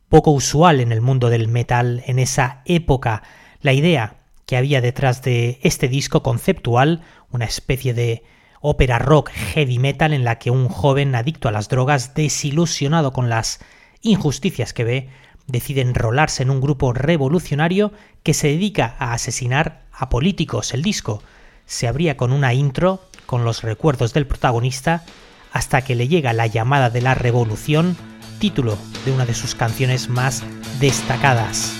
poco 0.09 0.31
usual 0.31 0.79
en 0.79 0.91
el 0.91 1.01
mundo 1.01 1.29
del 1.29 1.47
metal 1.47 2.03
en 2.05 2.19
esa 2.19 2.61
época. 2.65 3.23
La 3.61 3.73
idea 3.73 4.17
que 4.45 4.57
había 4.57 4.81
detrás 4.81 5.21
de 5.21 5.59
este 5.63 5.87
disco 5.87 6.23
conceptual, 6.23 7.01
una 7.31 7.45
especie 7.45 7.93
de 7.93 8.23
ópera 8.61 8.99
rock 8.99 9.29
heavy 9.29 9.79
metal 9.79 10.13
en 10.13 10.23
la 10.23 10.39
que 10.39 10.51
un 10.51 10.69
joven 10.69 11.15
adicto 11.15 11.49
a 11.49 11.51
las 11.51 11.69
drogas, 11.69 12.13
desilusionado 12.13 13.11
con 13.11 13.29
las 13.29 13.59
injusticias 14.01 14.73
que 14.73 14.83
ve, 14.83 15.09
decide 15.47 15.81
enrolarse 15.81 16.43
en 16.43 16.49
un 16.49 16.61
grupo 16.61 16.93
revolucionario 16.93 17.91
que 18.23 18.33
se 18.33 18.47
dedica 18.47 18.95
a 18.99 19.13
asesinar 19.13 19.83
a 19.91 20.09
políticos. 20.09 20.73
El 20.73 20.81
disco 20.81 21.21
se 21.65 21.87
abría 21.87 22.17
con 22.17 22.31
una 22.31 22.53
intro 22.53 23.01
con 23.25 23.43
los 23.43 23.63
recuerdos 23.63 24.13
del 24.13 24.27
protagonista 24.27 25.03
hasta 25.51 25.81
que 25.83 25.95
le 25.95 26.07
llega 26.07 26.33
la 26.33 26.47
llamada 26.47 26.89
de 26.89 27.01
la 27.01 27.15
revolución, 27.15 27.95
título 28.39 28.77
de 29.05 29.11
una 29.11 29.25
de 29.25 29.33
sus 29.33 29.55
canciones 29.55 30.09
más 30.09 30.43
destacadas. 30.79 31.73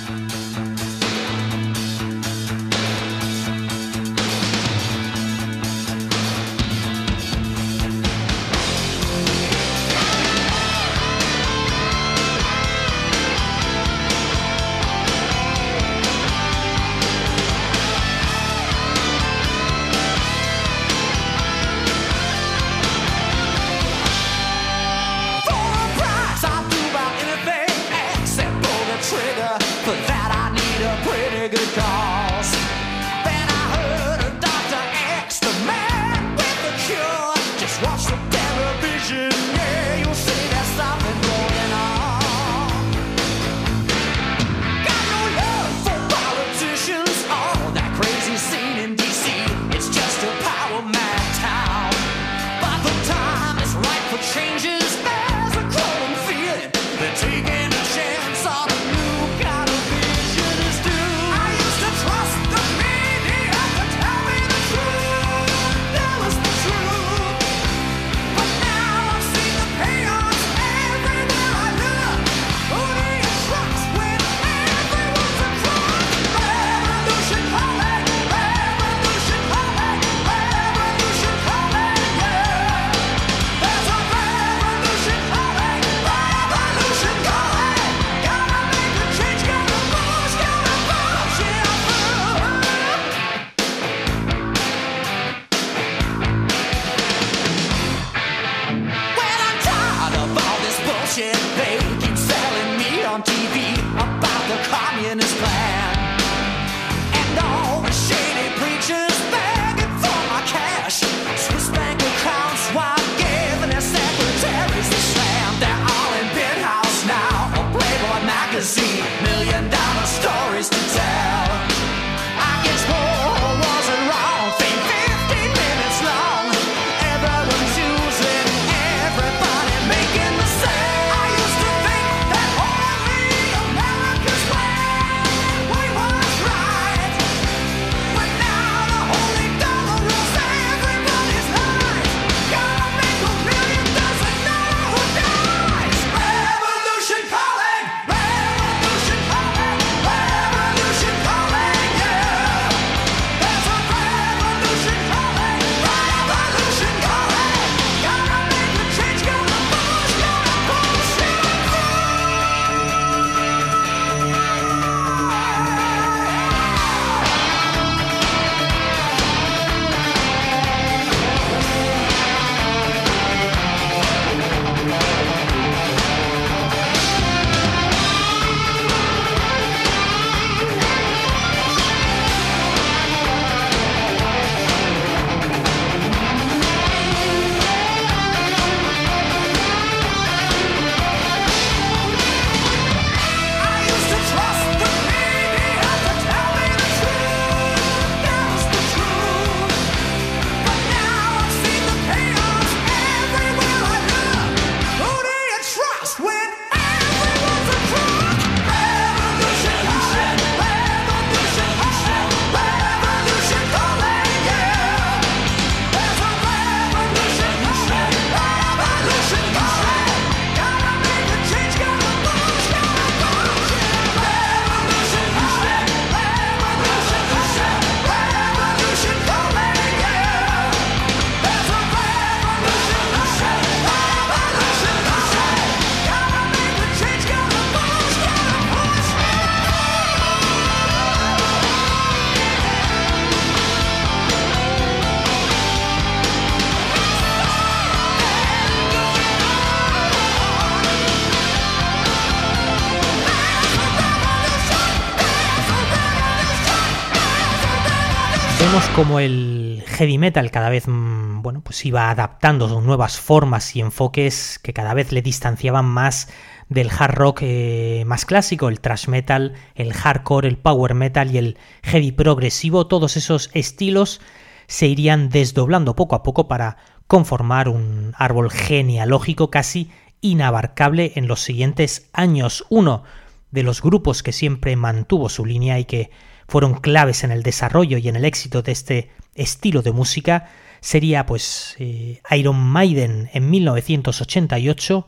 Como 258.95 259.19
el 259.19 259.83
heavy 259.87 260.17
metal 260.17 260.51
cada 260.51 260.69
vez 260.69 260.87
mm, 260.87 261.41
bueno, 261.41 261.59
pues 261.59 261.85
iba 261.85 262.09
adaptando 262.09 262.79
nuevas 262.79 263.19
formas 263.19 263.75
y 263.75 263.81
enfoques 263.81 264.57
que 264.63 264.71
cada 264.71 264.93
vez 264.93 265.11
le 265.11 265.21
distanciaban 265.21 265.83
más 265.83 266.29
del 266.69 266.89
hard 266.89 267.13
rock 267.13 267.39
eh, 267.41 268.03
más 268.07 268.25
clásico, 268.25 268.69
el 268.69 268.79
thrash 268.79 269.09
metal, 269.09 269.53
el 269.75 269.93
hardcore, 269.93 270.47
el 270.47 270.57
power 270.57 270.93
metal 270.93 271.35
y 271.35 271.39
el 271.39 271.57
heavy 271.83 272.13
progresivo, 272.13 272.87
todos 272.87 273.17
esos 273.17 273.49
estilos 273.53 274.21
se 274.67 274.87
irían 274.87 275.27
desdoblando 275.27 275.97
poco 275.97 276.15
a 276.15 276.23
poco 276.23 276.47
para 276.47 276.77
conformar 277.07 277.67
un 277.67 278.13
árbol 278.17 278.49
genealógico 278.49 279.51
casi 279.51 279.91
inabarcable 280.21 281.11
en 281.15 281.27
los 281.27 281.41
siguientes 281.41 282.09
años. 282.13 282.65
Uno 282.69 283.03
de 283.51 283.63
los 283.63 283.81
grupos 283.81 284.23
que 284.23 284.31
siempre 284.31 284.77
mantuvo 284.77 285.27
su 285.27 285.45
línea 285.45 285.79
y 285.79 285.85
que 285.85 286.11
fueron 286.47 286.75
claves 286.75 287.23
en 287.23 287.31
el 287.31 287.43
desarrollo 287.43 287.97
y 287.97 288.07
en 288.07 288.15
el 288.15 288.25
éxito 288.25 288.61
de 288.61 288.71
este 288.71 289.11
estilo 289.35 289.81
de 289.81 289.91
música 289.91 290.49
sería 290.81 291.25
pues 291.25 291.75
eh, 291.79 292.21
Iron 292.31 292.57
Maiden 292.57 293.29
en 293.33 293.49
1988 293.49 295.07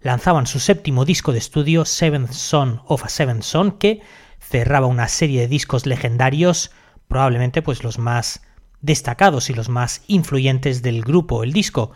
lanzaban 0.00 0.46
su 0.46 0.60
séptimo 0.60 1.04
disco 1.04 1.32
de 1.32 1.38
estudio 1.38 1.84
Seventh 1.84 2.32
Son 2.32 2.82
of 2.86 3.04
a 3.04 3.08
Seventh 3.08 3.42
Son 3.42 3.72
que 3.72 4.00
cerraba 4.40 4.86
una 4.86 5.08
serie 5.08 5.42
de 5.42 5.48
discos 5.48 5.86
legendarios 5.86 6.70
probablemente 7.08 7.62
pues 7.62 7.84
los 7.84 7.98
más 7.98 8.42
destacados 8.80 9.50
y 9.50 9.54
los 9.54 9.68
más 9.68 10.02
influyentes 10.06 10.82
del 10.82 11.02
grupo. 11.02 11.42
El 11.42 11.52
disco 11.52 11.92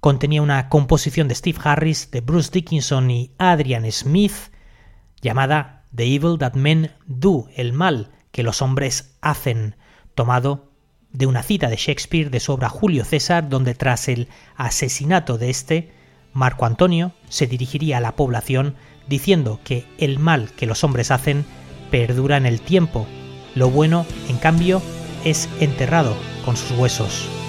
contenía 0.00 0.42
una 0.42 0.68
composición 0.68 1.28
de 1.28 1.34
Steve 1.34 1.58
Harris 1.62 2.10
de 2.10 2.20
Bruce 2.20 2.50
Dickinson 2.52 3.10
y 3.10 3.32
Adrian 3.38 3.90
Smith 3.90 4.52
llamada 5.20 5.84
The 5.94 6.04
Evil 6.04 6.38
That 6.38 6.54
Men 6.54 6.92
Do 7.06 7.48
el 7.56 7.72
mal 7.72 8.10
que 8.32 8.42
los 8.42 8.62
hombres 8.62 9.16
hacen, 9.20 9.76
tomado 10.14 10.70
de 11.12 11.26
una 11.26 11.42
cita 11.42 11.68
de 11.68 11.76
Shakespeare 11.76 12.30
de 12.30 12.40
su 12.40 12.52
obra 12.52 12.68
Julio 12.68 13.04
César, 13.04 13.48
donde 13.48 13.74
tras 13.74 14.08
el 14.08 14.28
asesinato 14.56 15.38
de 15.38 15.50
este, 15.50 15.92
Marco 16.32 16.66
Antonio 16.66 17.12
se 17.28 17.46
dirigiría 17.46 17.98
a 17.98 18.00
la 18.00 18.14
población 18.16 18.76
diciendo 19.08 19.60
que 19.64 19.84
el 19.98 20.18
mal 20.18 20.52
que 20.52 20.66
los 20.66 20.84
hombres 20.84 21.10
hacen 21.10 21.44
perdura 21.90 22.36
en 22.36 22.46
el 22.46 22.60
tiempo, 22.60 23.06
lo 23.56 23.70
bueno, 23.70 24.06
en 24.28 24.36
cambio, 24.36 24.80
es 25.24 25.48
enterrado 25.58 26.16
con 26.44 26.56
sus 26.56 26.78
huesos. 26.78 27.39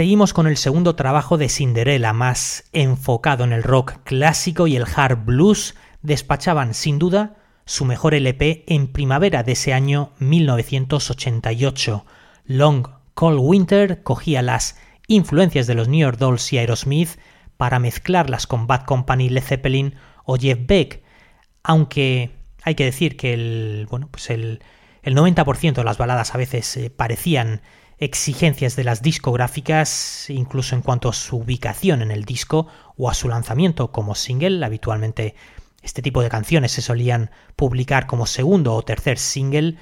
Seguimos 0.00 0.32
con 0.32 0.46
el 0.46 0.56
segundo 0.56 0.96
trabajo 0.96 1.36
de 1.36 1.50
Cinderella, 1.50 2.14
más 2.14 2.64
enfocado 2.72 3.44
en 3.44 3.52
el 3.52 3.62
rock 3.62 3.98
clásico 4.02 4.66
y 4.66 4.74
el 4.74 4.86
hard 4.96 5.26
blues, 5.26 5.74
despachaban 6.00 6.72
sin 6.72 6.98
duda 6.98 7.36
su 7.66 7.84
mejor 7.84 8.14
LP 8.14 8.64
en 8.66 8.86
primavera 8.86 9.42
de 9.42 9.52
ese 9.52 9.74
año 9.74 10.12
1988. 10.18 12.06
Long 12.46 12.88
Cold 13.12 13.40
Winter 13.42 14.02
cogía 14.02 14.40
las 14.40 14.78
influencias 15.06 15.66
de 15.66 15.74
los 15.74 15.88
New 15.88 16.00
York 16.00 16.16
Dolls 16.16 16.50
y 16.54 16.56
Aerosmith 16.56 17.18
para 17.58 17.78
mezclarlas 17.78 18.46
con 18.46 18.66
Bad 18.66 18.86
Company, 18.86 19.28
Led 19.28 19.42
Zeppelin 19.42 19.96
o 20.24 20.38
Jeff 20.38 20.60
Beck, 20.62 21.02
aunque 21.62 22.30
hay 22.62 22.74
que 22.74 22.86
decir 22.86 23.18
que 23.18 23.34
el, 23.34 23.86
bueno, 23.90 24.08
pues 24.10 24.30
el, 24.30 24.62
el 25.02 25.14
90% 25.14 25.74
de 25.74 25.84
las 25.84 25.98
baladas 25.98 26.34
a 26.34 26.38
veces 26.38 26.74
eh, 26.78 26.88
parecían 26.88 27.60
exigencias 28.00 28.76
de 28.76 28.84
las 28.84 29.02
discográficas, 29.02 30.28
incluso 30.30 30.74
en 30.74 30.80
cuanto 30.80 31.10
a 31.10 31.12
su 31.12 31.36
ubicación 31.36 32.00
en 32.00 32.10
el 32.10 32.24
disco 32.24 32.66
o 32.96 33.10
a 33.10 33.14
su 33.14 33.28
lanzamiento 33.28 33.92
como 33.92 34.14
single. 34.14 34.64
Habitualmente 34.64 35.34
este 35.82 36.02
tipo 36.02 36.22
de 36.22 36.30
canciones 36.30 36.72
se 36.72 36.82
solían 36.82 37.30
publicar 37.56 38.06
como 38.06 38.26
segundo 38.26 38.74
o 38.74 38.82
tercer 38.82 39.18
single. 39.18 39.76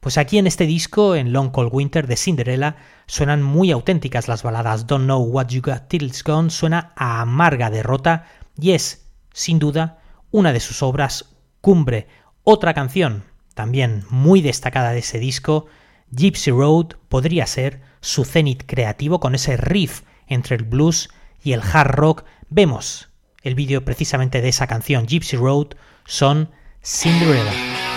Pues 0.00 0.18
aquí 0.18 0.38
en 0.38 0.46
este 0.46 0.66
disco, 0.66 1.16
en 1.16 1.32
Long 1.32 1.50
Cold 1.50 1.70
Winter 1.72 2.06
de 2.06 2.16
Cinderella, 2.16 2.76
suenan 3.06 3.42
muy 3.42 3.72
auténticas 3.72 4.28
las 4.28 4.42
baladas. 4.42 4.86
Don't 4.86 5.04
Know 5.04 5.22
What 5.22 5.48
You 5.48 5.62
Got 5.62 5.88
Till 5.88 6.04
It's 6.04 6.22
Gone 6.22 6.50
suena 6.50 6.92
a 6.94 7.22
amarga 7.22 7.70
derrota 7.70 8.26
y 8.56 8.72
es, 8.72 9.10
sin 9.32 9.58
duda, 9.58 9.98
una 10.30 10.52
de 10.52 10.60
sus 10.60 10.82
obras 10.82 11.34
cumbre. 11.60 12.06
Otra 12.44 12.72
canción, 12.72 13.24
también 13.54 14.04
muy 14.10 14.42
destacada 14.42 14.92
de 14.92 14.98
ese 14.98 15.18
disco, 15.18 15.66
Gypsy 16.10 16.50
Road 16.50 16.94
podría 17.08 17.46
ser 17.46 17.80
su 18.00 18.24
cenit 18.24 18.64
creativo 18.66 19.20
con 19.20 19.34
ese 19.34 19.56
riff 19.56 20.02
entre 20.26 20.56
el 20.56 20.64
blues 20.64 21.08
y 21.42 21.52
el 21.52 21.62
hard 21.62 21.92
rock. 21.92 22.24
Vemos 22.50 23.10
el 23.42 23.54
vídeo 23.54 23.84
precisamente 23.84 24.40
de 24.40 24.48
esa 24.48 24.66
canción, 24.66 25.06
Gypsy 25.06 25.36
Road, 25.36 25.68
son 26.04 26.50
Cinderella. 26.82 27.93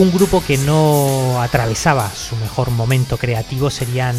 Un 0.00 0.10
grupo 0.12 0.42
que 0.42 0.56
no 0.56 1.42
atravesaba 1.42 2.08
su 2.08 2.34
mejor 2.36 2.70
momento 2.70 3.18
creativo 3.18 3.68
serían 3.68 4.16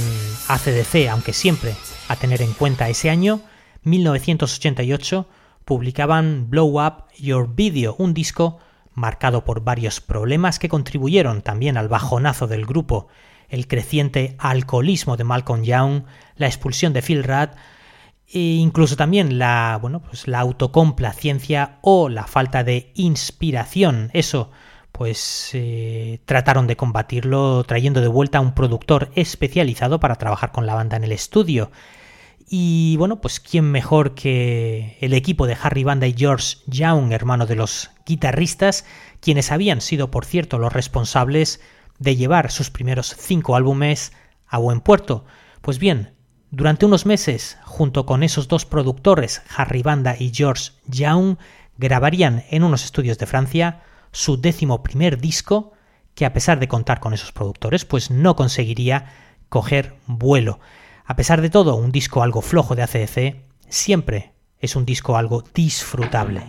ACDC, 0.47 1.09
aunque 1.09 1.33
siempre, 1.33 1.73
a 2.07 2.15
tener 2.17 2.43
en 2.43 2.53
cuenta 2.53 2.87
ese 2.87 3.09
año, 3.09 3.41
1988, 3.81 5.27
publicaban 5.65 6.51
Blow 6.51 6.79
Up 6.79 7.05
Your 7.17 7.55
Video, 7.55 7.95
un 7.97 8.13
disco 8.13 8.59
marcado 8.93 9.43
por 9.43 9.63
varios 9.63 10.01
problemas 10.01 10.59
que 10.59 10.69
contribuyeron 10.69 11.41
también 11.41 11.77
al 11.77 11.89
bajonazo 11.89 12.45
del 12.45 12.67
grupo, 12.67 13.07
el 13.49 13.67
creciente 13.67 14.35
alcoholismo 14.37 15.17
de 15.17 15.23
Malcolm 15.23 15.63
Young, 15.63 16.03
la 16.35 16.45
expulsión 16.45 16.93
de 16.93 17.01
Phil 17.01 17.23
Rudd 17.23 17.55
e 18.31 18.39
incluso 18.39 18.95
también 18.95 19.39
la, 19.39 19.79
bueno, 19.81 20.03
pues 20.03 20.27
la 20.27 20.41
autocomplacencia 20.41 21.79
o 21.81 22.07
la 22.07 22.27
falta 22.27 22.63
de 22.63 22.91
inspiración. 22.93 24.11
Eso, 24.13 24.51
pues 25.01 25.49
eh, 25.53 26.19
trataron 26.25 26.67
de 26.67 26.75
combatirlo 26.75 27.63
trayendo 27.63 28.01
de 28.01 28.07
vuelta 28.07 28.37
a 28.37 28.41
un 28.41 28.53
productor 28.53 29.09
especializado 29.15 29.99
para 29.99 30.17
trabajar 30.17 30.51
con 30.51 30.67
la 30.67 30.75
banda 30.75 30.95
en 30.95 31.03
el 31.03 31.11
estudio. 31.11 31.71
Y 32.47 32.97
bueno, 32.97 33.19
pues 33.19 33.39
quién 33.39 33.71
mejor 33.71 34.13
que 34.13 34.99
el 35.01 35.15
equipo 35.15 35.47
de 35.47 35.57
Harry 35.59 35.83
Banda 35.83 36.05
y 36.05 36.13
George 36.15 36.57
Young, 36.67 37.13
hermano 37.13 37.47
de 37.47 37.55
los 37.55 37.89
guitarristas, 38.05 38.85
quienes 39.21 39.51
habían 39.51 39.81
sido, 39.81 40.11
por 40.11 40.23
cierto, 40.23 40.59
los 40.59 40.71
responsables 40.71 41.61
de 41.97 42.15
llevar 42.15 42.51
sus 42.51 42.69
primeros 42.69 43.15
cinco 43.17 43.55
álbumes 43.55 44.11
a 44.45 44.59
buen 44.59 44.81
puerto. 44.81 45.25
Pues 45.61 45.79
bien, 45.79 46.13
durante 46.51 46.85
unos 46.85 47.07
meses, 47.07 47.57
junto 47.63 48.05
con 48.05 48.21
esos 48.21 48.47
dos 48.47 48.65
productores, 48.65 49.41
Harry 49.57 49.81
Banda 49.81 50.15
y 50.19 50.31
George 50.31 50.73
Young, 50.85 51.37
grabarían 51.79 52.43
en 52.51 52.63
unos 52.63 52.85
estudios 52.85 53.17
de 53.17 53.25
Francia 53.25 53.81
su 54.11 54.37
décimo 54.37 54.83
primer 54.83 55.19
disco, 55.19 55.73
que 56.15 56.25
a 56.25 56.33
pesar 56.33 56.59
de 56.59 56.67
contar 56.67 56.99
con 56.99 57.13
esos 57.13 57.31
productores, 57.31 57.85
pues 57.85 58.11
no 58.11 58.35
conseguiría 58.35 59.05
coger 59.49 59.95
vuelo. 60.07 60.59
A 61.05 61.15
pesar 61.15 61.41
de 61.41 61.49
todo, 61.49 61.75
un 61.75 61.91
disco 61.91 62.23
algo 62.23 62.41
flojo 62.41 62.75
de 62.75 62.83
ACDC 62.83 63.35
siempre 63.69 64.33
es 64.59 64.75
un 64.75 64.85
disco 64.85 65.17
algo 65.17 65.43
disfrutable. 65.53 66.43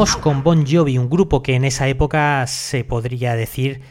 Con 0.00 0.42
Bon 0.42 0.64
Jovi, 0.66 0.96
un 0.96 1.10
grupo 1.10 1.42
que 1.42 1.54
en 1.54 1.64
esa 1.66 1.86
época 1.86 2.46
se 2.46 2.84
podría 2.84 3.34
decir 3.34 3.82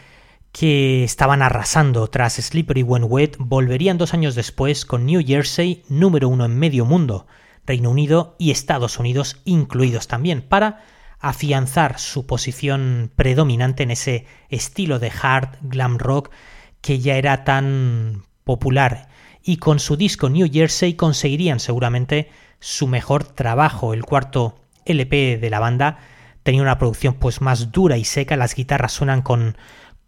que 0.51 1.03
estaban 1.03 1.43
arrasando. 1.43 2.07
Tras 2.07 2.34
Slippery 2.34 2.82
When 2.82 3.03
Wet, 3.07 3.36
volverían 3.38 3.99
dos 3.99 4.16
años 4.16 4.34
después 4.34 4.86
con 4.86 5.05
New 5.05 5.22
Jersey, 5.24 5.84
número 5.88 6.28
uno 6.28 6.45
en 6.45 6.57
medio 6.57 6.84
mundo, 6.84 7.28
Reino 7.64 7.91
Unido 7.91 8.36
y 8.39 8.49
Estados 8.49 8.97
Unidos 8.97 9.39
incluidos 9.45 10.07
también, 10.07 10.41
para 10.41 10.84
afianzar 11.20 11.99
su 11.99 12.26
posición 12.26 13.12
predominante 13.16 13.84
en 13.84 13.91
ese 13.91 14.26
estilo 14.49 14.97
de 14.97 15.12
hard 15.12 15.60
glam 15.62 15.99
rock 15.99 16.32
que 16.82 16.97
ya 16.97 17.18
era 17.18 17.43
tan 17.43 18.24
popular 18.45 19.10
y 19.43 19.57
con 19.57 19.78
su 19.78 19.95
disco 19.95 20.28
New 20.28 20.49
Jersey 20.51 20.95
conseguirían 20.95 21.60
seguramente 21.60 22.32
su 22.60 22.88
mejor 22.88 23.26
trabajo. 23.26 23.93
El 23.93 24.05
cuarto 24.05 24.59
LP 24.86 25.38
de 25.38 25.49
la 25.49 25.59
banda 25.59 25.99
tenía 26.43 26.61
una 26.61 26.77
producción 26.77 27.15
pues 27.15 27.41
más 27.41 27.71
dura 27.71 27.97
y 27.97 28.05
seca, 28.05 28.38
las 28.38 28.55
guitarras 28.55 28.93
suenan 28.93 29.21
con 29.21 29.57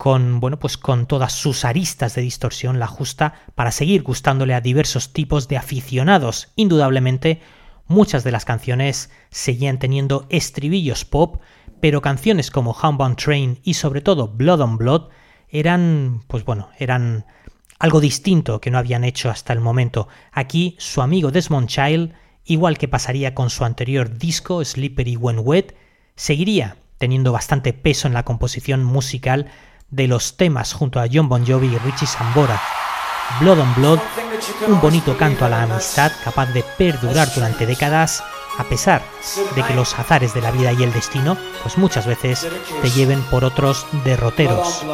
con 0.01 0.39
bueno, 0.39 0.57
pues 0.57 0.79
con 0.79 1.05
todas 1.05 1.31
sus 1.31 1.63
aristas 1.63 2.15
de 2.15 2.23
distorsión 2.23 2.79
la 2.79 2.87
justa 2.87 3.35
para 3.53 3.71
seguir 3.71 4.01
gustándole 4.01 4.55
a 4.55 4.59
diversos 4.59 5.13
tipos 5.13 5.47
de 5.47 5.57
aficionados. 5.57 6.51
Indudablemente 6.55 7.39
muchas 7.85 8.23
de 8.23 8.31
las 8.31 8.43
canciones 8.43 9.11
seguían 9.29 9.77
teniendo 9.77 10.25
estribillos 10.29 11.05
pop, 11.05 11.39
pero 11.81 12.01
canciones 12.01 12.49
como 12.49 12.71
Homebound 12.71 13.15
Train 13.15 13.59
y 13.61 13.75
sobre 13.75 14.01
todo 14.01 14.27
Blood 14.27 14.61
on 14.61 14.77
Blood 14.79 15.09
eran 15.49 16.23
pues 16.25 16.45
bueno, 16.45 16.69
eran 16.79 17.27
algo 17.77 17.99
distinto 17.99 18.59
que 18.59 18.71
no 18.71 18.79
habían 18.79 19.03
hecho 19.03 19.29
hasta 19.29 19.53
el 19.53 19.59
momento. 19.59 20.07
Aquí 20.31 20.75
su 20.79 21.03
amigo 21.03 21.29
Desmond 21.29 21.67
Child, 21.67 22.13
igual 22.45 22.77
que 22.77 22.87
pasaría 22.87 23.33
con 23.35 23.49
su 23.49 23.65
anterior 23.65 24.17
disco 24.17 24.63
Slippery 24.63 25.15
When 25.15 25.39
Wet, 25.39 25.75
seguiría 26.15 26.77
teniendo 26.97 27.31
bastante 27.31 27.73
peso 27.73 28.07
en 28.07 28.13
la 28.13 28.23
composición 28.23 28.83
musical 28.83 29.51
de 29.89 30.07
los 30.07 30.37
temas 30.37 30.73
junto 30.73 30.99
a 30.99 31.07
John 31.11 31.29
Bon 31.29 31.45
Jovi 31.45 31.67
y 31.67 31.77
Richie 31.79 32.07
Sambora. 32.07 32.61
Blood 33.39 33.59
on 33.59 33.75
Blood, 33.75 33.99
un 34.67 34.81
bonito 34.81 35.17
canto 35.17 35.45
a 35.45 35.49
la 35.49 35.63
amistad 35.63 36.11
capaz 36.23 36.47
de 36.47 36.63
perdurar 36.77 37.33
durante 37.33 37.65
décadas 37.65 38.23
a 38.57 38.63
pesar 38.65 39.01
de 39.55 39.63
que 39.63 39.73
los 39.73 39.97
azares 39.97 40.33
de 40.33 40.41
la 40.41 40.51
vida 40.51 40.73
y 40.73 40.83
el 40.83 40.91
destino 40.91 41.37
pues 41.63 41.77
muchas 41.77 42.05
veces 42.05 42.47
te 42.81 42.89
lleven 42.89 43.21
por 43.23 43.43
otros 43.43 43.85
derroteros. 44.03 44.85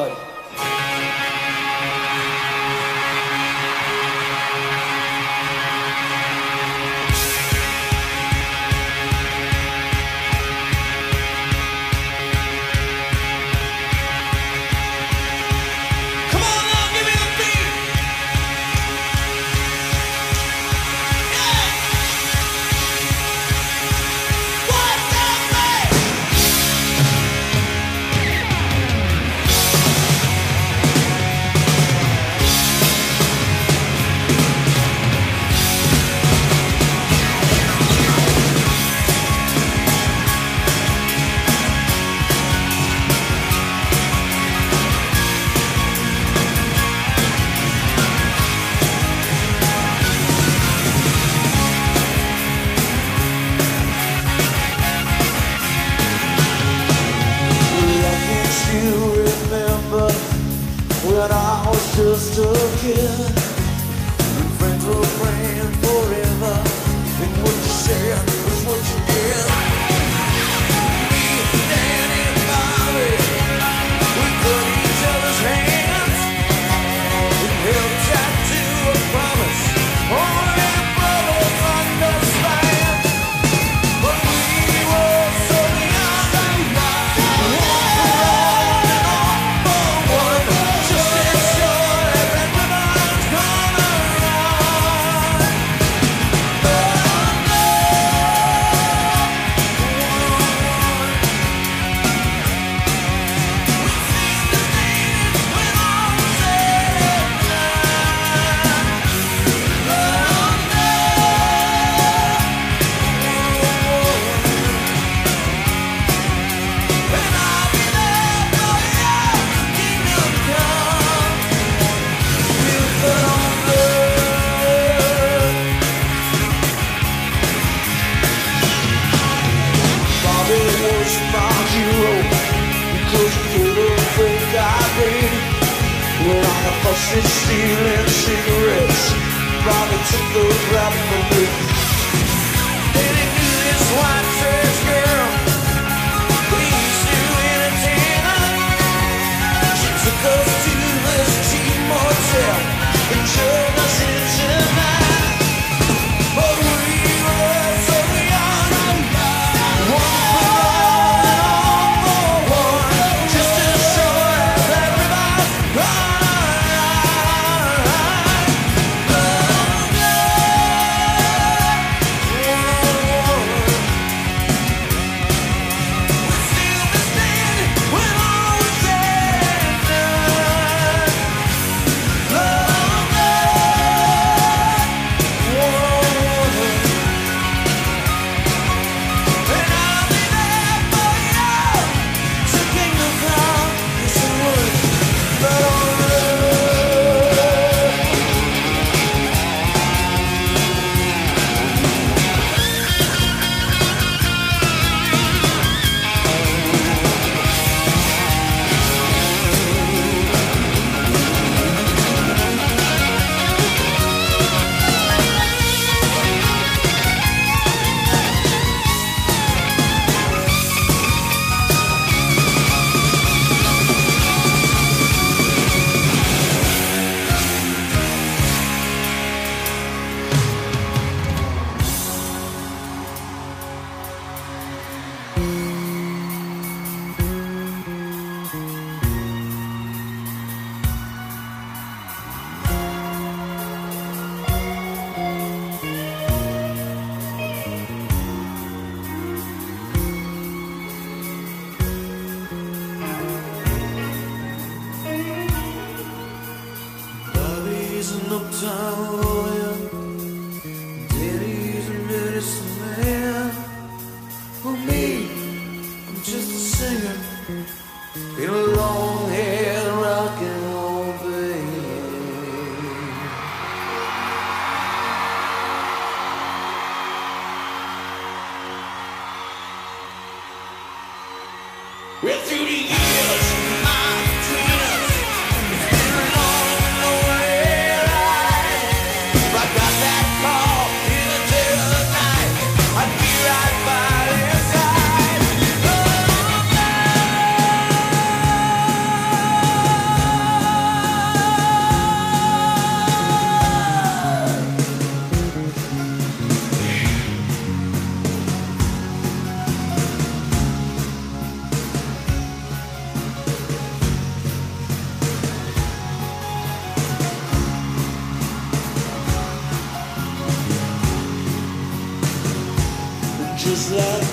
Just 323.78 323.92
like 323.92 324.00
love, 324.00 324.27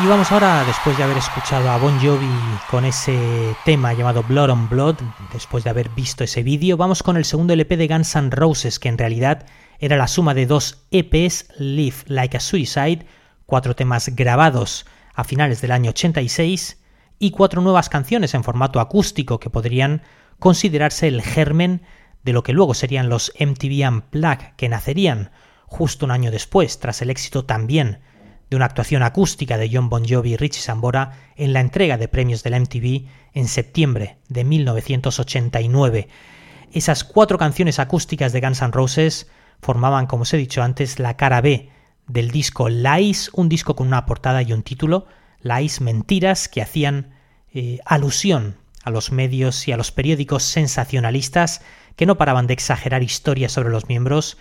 Y 0.00 0.06
vamos 0.06 0.30
ahora, 0.30 0.62
después 0.64 0.96
de 0.96 1.02
haber 1.02 1.16
escuchado 1.16 1.68
a 1.68 1.76
Bon 1.76 1.98
Jovi 1.98 2.30
con 2.70 2.84
ese 2.84 3.56
tema 3.64 3.92
llamado 3.94 4.22
Blood 4.22 4.50
on 4.50 4.68
Blood, 4.68 4.94
después 5.32 5.64
de 5.64 5.70
haber 5.70 5.88
visto 5.88 6.22
ese 6.22 6.44
vídeo, 6.44 6.76
vamos 6.76 7.02
con 7.02 7.16
el 7.16 7.24
segundo 7.24 7.52
LP 7.52 7.76
de 7.76 7.88
Guns 7.88 8.14
N' 8.14 8.30
Roses, 8.30 8.78
que 8.78 8.88
en 8.88 8.96
realidad 8.96 9.46
era 9.80 9.96
la 9.96 10.06
suma 10.06 10.34
de 10.34 10.46
dos 10.46 10.86
EPs, 10.92 11.48
Live 11.58 11.96
Like 12.06 12.36
a 12.36 12.40
Suicide, 12.40 13.06
cuatro 13.44 13.74
temas 13.74 14.14
grabados 14.14 14.86
a 15.14 15.24
finales 15.24 15.60
del 15.62 15.72
año 15.72 15.90
86, 15.90 16.78
y 17.18 17.32
cuatro 17.32 17.60
nuevas 17.60 17.88
canciones 17.88 18.34
en 18.34 18.44
formato 18.44 18.78
acústico 18.78 19.40
que 19.40 19.50
podrían 19.50 20.02
considerarse 20.38 21.08
el 21.08 21.22
germen 21.22 21.82
de 22.22 22.32
lo 22.32 22.44
que 22.44 22.52
luego 22.52 22.74
serían 22.74 23.08
los 23.08 23.32
MTV 23.40 23.88
Unplugged, 23.88 24.54
que 24.56 24.68
nacerían 24.68 25.32
justo 25.66 26.06
un 26.06 26.12
año 26.12 26.30
después, 26.30 26.78
tras 26.78 27.02
el 27.02 27.10
éxito 27.10 27.44
también 27.44 27.98
de 28.50 28.56
una 28.56 28.64
actuación 28.64 29.02
acústica 29.02 29.58
de 29.58 29.70
John 29.72 29.88
Bon 29.88 30.06
Jovi 30.06 30.32
y 30.32 30.36
Richie 30.36 30.62
Sambora 30.62 31.12
en 31.36 31.52
la 31.52 31.60
entrega 31.60 31.98
de 31.98 32.08
premios 32.08 32.42
de 32.42 32.50
la 32.50 32.60
MTV 32.60 33.06
en 33.34 33.48
septiembre 33.48 34.18
de 34.28 34.44
1989. 34.44 36.08
Esas 36.72 37.04
cuatro 37.04 37.38
canciones 37.38 37.78
acústicas 37.78 38.32
de 38.32 38.40
Guns 38.40 38.62
N' 38.62 38.72
Roses 38.72 39.28
formaban, 39.60 40.06
como 40.06 40.22
os 40.22 40.34
he 40.34 40.36
dicho 40.36 40.62
antes, 40.62 40.98
la 40.98 41.16
cara 41.16 41.40
B 41.40 41.70
del 42.06 42.30
disco 42.30 42.68
Lies, 42.68 43.30
un 43.34 43.48
disco 43.48 43.76
con 43.76 43.86
una 43.86 44.06
portada 44.06 44.42
y 44.42 44.52
un 44.52 44.62
título, 44.62 45.06
Lies 45.42 45.80
Mentiras, 45.80 46.48
que 46.48 46.62
hacían 46.62 47.14
eh, 47.52 47.78
alusión 47.84 48.56
a 48.82 48.90
los 48.90 49.12
medios 49.12 49.68
y 49.68 49.72
a 49.72 49.76
los 49.76 49.92
periódicos 49.92 50.42
sensacionalistas 50.42 51.62
que 51.96 52.06
no 52.06 52.16
paraban 52.16 52.46
de 52.46 52.54
exagerar 52.54 53.02
historias 53.02 53.52
sobre 53.52 53.70
los 53.70 53.88
miembros, 53.88 54.38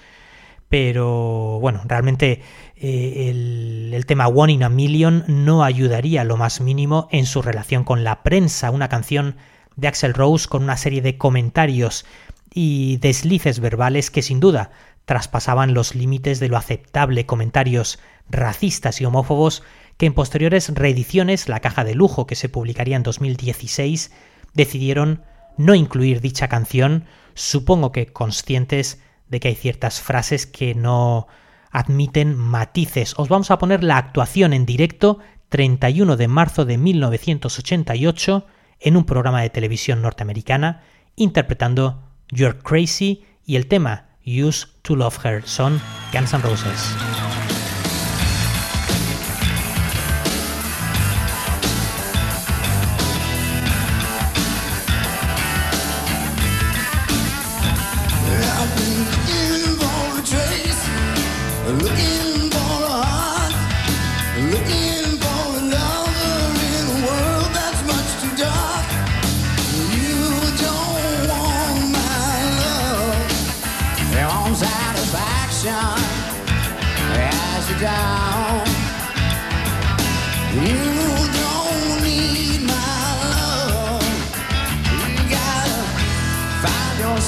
pero 0.70 1.60
bueno, 1.60 1.82
realmente 1.86 2.42
eh, 2.76 3.30
el, 3.30 3.92
el, 3.94 4.06
tema 4.06 4.28
One 4.28 4.54
in 4.54 4.64
a 4.64 4.70
Million 4.70 5.24
no 5.28 5.64
ayudaría 5.64 6.24
lo 6.24 6.38
más 6.38 6.60
mínimo 6.62 7.08
en 7.12 7.26
su 7.26 7.42
relación 7.42 7.84
con 7.84 8.04
la 8.04 8.24
prensa, 8.24 8.72
una 8.72 8.90
canción 8.90 9.38
de 9.76 9.88
Axel 9.88 10.14
Rose 10.14 10.48
con 10.48 10.64
una 10.64 10.76
serie 10.76 11.02
de 11.02 11.18
comentarios 11.18 12.06
y 12.54 12.98
deslices 12.98 13.60
verbales 13.60 14.12
que 14.12 14.22
sin 14.22 14.40
duda 14.40 14.72
traspasaban 15.06 15.74
los 15.74 15.96
límites 15.96 16.40
de 16.42 16.50
lo 16.50 16.58
aceptable, 16.58 17.26
comentarios 17.26 18.00
racistas 18.30 19.00
y 19.00 19.06
homófobos 19.06 19.64
que 19.96 20.06
en 20.06 20.14
posteriores 20.14 20.70
reediciones, 20.70 21.48
la 21.48 21.62
caja 21.62 21.84
de 21.84 21.96
lujo 21.96 22.28
que 22.28 22.36
se 22.36 22.50
publicaría 22.50 22.98
en 22.98 23.04
2016, 23.04 24.12
decidieron 24.54 25.24
no 25.58 25.76
incluir 25.76 26.20
dicha 26.20 26.48
canción, 26.48 27.06
supongo 27.34 27.92
que 27.92 28.08
conscientes 28.08 29.02
de 29.30 29.40
que 29.40 29.50
hay 29.50 29.56
ciertas 29.56 30.02
frases 30.02 30.46
que 30.46 30.76
no 30.76 31.28
admiten 31.72 32.36
matices. 32.36 33.14
Os 33.18 33.30
vamos 33.30 33.52
a 33.52 33.58
poner 33.60 33.84
la 33.84 33.98
actuación 33.98 34.54
en 34.54 34.66
directo 34.66 35.20
31 35.50 36.18
de 36.18 36.28
marzo 36.28 36.66
de 36.66 36.78
1988 36.78 38.46
en 38.80 38.98
un 38.98 39.06
programa 39.06 39.42
de 39.42 39.50
televisión 39.50 40.02
norteamericana 40.02 40.84
interpretando 41.16 42.04
You're 42.30 42.60
Crazy 42.60 43.24
y 43.46 43.56
el 43.56 43.68
tema 43.68 44.10
Used 44.26 44.70
to 44.82 44.96
Love 44.96 45.26
Her 45.26 45.44
son 45.46 45.82
Guns 46.14 46.34
N' 46.34 46.42
Roses. 46.42 47.27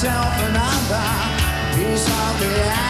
myself 0.02 0.34
and 0.39 0.58
I'm 0.58 0.89
back. 0.89 1.30
Out 2.08 2.39
the 2.39 2.89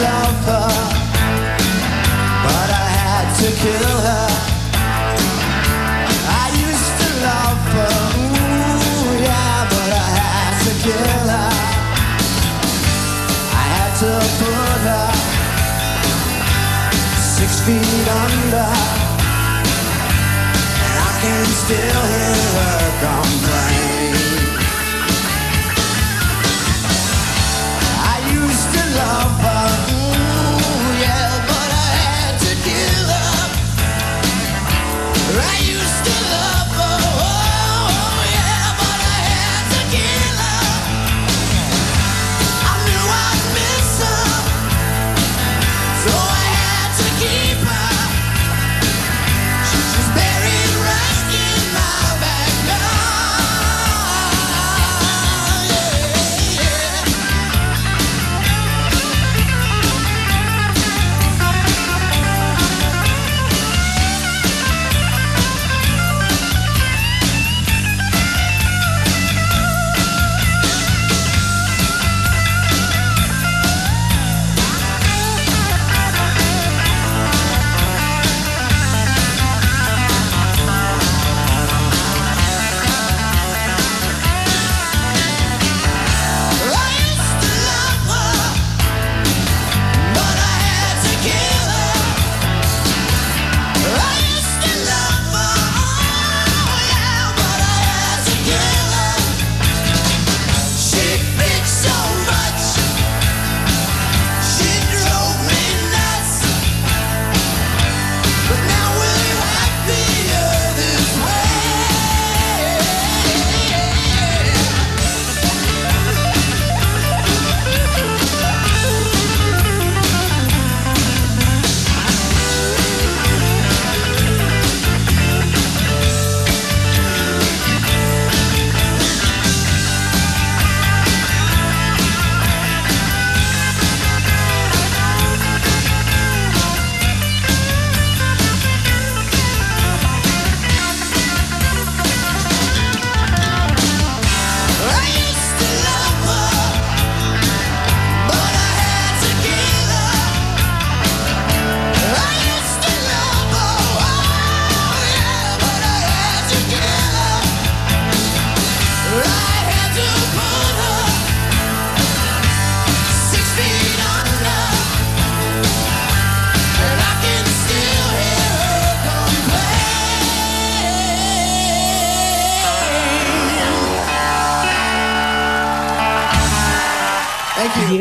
love 0.00 0.38
her, 0.44 0.68
but 2.44 2.68
I 2.68 2.86
had 3.00 3.26
to 3.40 3.48
kill 3.62 3.96
her. 4.08 4.28
I 6.28 6.46
used 6.68 6.92
to 7.00 7.08
love 7.24 7.62
her, 7.76 7.96
ooh, 8.20 9.24
yeah, 9.24 9.58
but 9.72 9.90
I 9.92 10.08
had 10.20 10.52
to 10.64 10.72
kill 10.84 11.26
her. 11.34 11.52
I 13.52 13.64
had 13.74 13.92
to 14.02 14.12
put 14.38 14.80
her 14.90 15.08
six 17.36 17.50
feet 17.64 18.08
under, 18.24 18.70
and 20.84 20.96
I 21.08 21.12
can 21.22 21.44
still 21.62 22.02
hear 22.12 22.42
her 22.56 22.80
complain. 23.00 23.65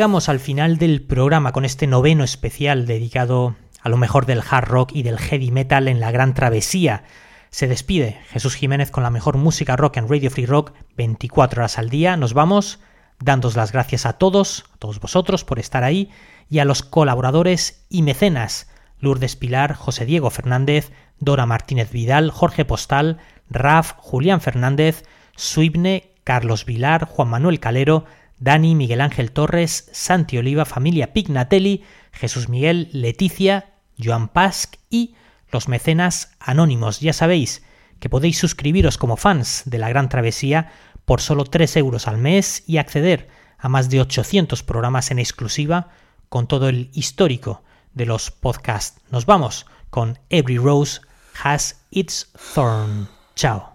Llegamos 0.06 0.30
al 0.30 0.40
final 0.40 0.78
del 0.78 1.02
programa 1.02 1.52
con 1.52 1.66
este 1.66 1.88
noveno 1.88 2.24
especial 2.24 2.86
dedicado 2.86 3.56
a 3.82 3.90
lo 3.90 3.98
mejor 3.98 4.28
del 4.28 4.44
hard 4.48 4.68
rock 4.68 4.92
y 4.94 5.02
del 5.02 5.18
heavy 5.18 5.50
metal 5.50 5.88
en 5.88 6.00
la 6.00 6.12
gran 6.12 6.36
travesía. 6.36 7.06
Se 7.50 7.68
despide 7.68 8.20
Jesús 8.30 8.54
Jiménez 8.54 8.92
con 8.92 9.02
la 9.02 9.10
mejor 9.10 9.38
música 9.38 9.76
rock 9.76 9.98
en 9.98 10.08
Radio 10.08 10.30
Free 10.30 10.46
Rock 10.46 10.74
24 10.96 11.62
horas 11.62 11.80
al 11.80 11.90
día. 11.90 12.18
Nos 12.18 12.36
vamos 12.36 12.80
dándos 13.20 13.56
las 13.56 13.72
gracias 13.72 14.06
a 14.06 14.14
todos, 14.14 14.66
a 14.76 14.78
todos 14.78 15.00
vosotros 15.00 15.44
por 15.44 15.58
estar 15.58 15.84
ahí 15.84 16.12
y 16.52 16.60
a 16.60 16.66
los 16.66 16.84
colaboradores 16.84 17.88
y 17.90 18.04
mecenas 18.04 18.70
Lourdes 19.00 19.36
Pilar, 19.36 19.74
José 19.74 20.06
Diego 20.06 20.30
Fernández, 20.30 20.92
Dora 21.20 21.48
Martínez 21.48 21.90
Vidal, 21.90 22.30
Jorge 22.30 22.64
Postal, 22.64 23.18
Raf, 23.50 23.94
Julián 23.98 24.40
Fernández, 24.40 25.04
Suibne, 25.36 26.14
Carlos 26.24 26.66
Vilar, 26.66 27.06
Juan 27.06 27.30
Manuel 27.30 27.60
Calero, 27.60 28.06
Dani, 28.38 28.76
Miguel 28.76 29.02
Ángel 29.02 29.32
Torres, 29.32 29.90
Santi 29.92 30.38
Oliva, 30.38 30.66
familia 30.66 31.14
Pignatelli, 31.14 31.84
Jesús 32.12 32.50
Miguel, 32.50 32.90
Leticia, 32.92 33.74
Joan 33.98 34.28
Pasc 34.28 34.76
y 34.90 35.16
los 35.52 35.68
mecenas 35.68 36.32
anónimos. 36.40 37.00
Ya 37.00 37.14
sabéis 37.14 37.64
que 38.00 38.10
podéis 38.10 38.38
suscribiros 38.38 38.98
como 38.98 39.18
fans 39.18 39.64
de 39.66 39.78
la 39.78 39.90
Gran 39.90 40.10
Travesía 40.10 40.72
por 41.06 41.22
solo 41.22 41.46
3 41.46 41.78
euros 41.78 42.08
al 42.08 42.18
mes 42.18 42.64
y 42.68 42.78
acceder 42.78 43.30
a 43.58 43.70
más 43.70 43.90
de 43.90 44.02
800 44.02 44.64
programas 44.64 45.12
en 45.12 45.20
exclusiva 45.20 45.90
con 46.30 46.48
todo 46.48 46.68
el 46.68 46.90
histórico 46.94 47.64
de 47.94 48.06
los 48.06 48.32
podcasts. 48.32 49.02
Nos 49.12 49.26
vamos 49.26 49.66
con 49.90 50.20
Every 50.30 50.58
Rose 50.58 51.02
Has 51.44 51.82
Its 51.90 52.32
Thorn. 52.54 53.08
Chao. 53.36 53.75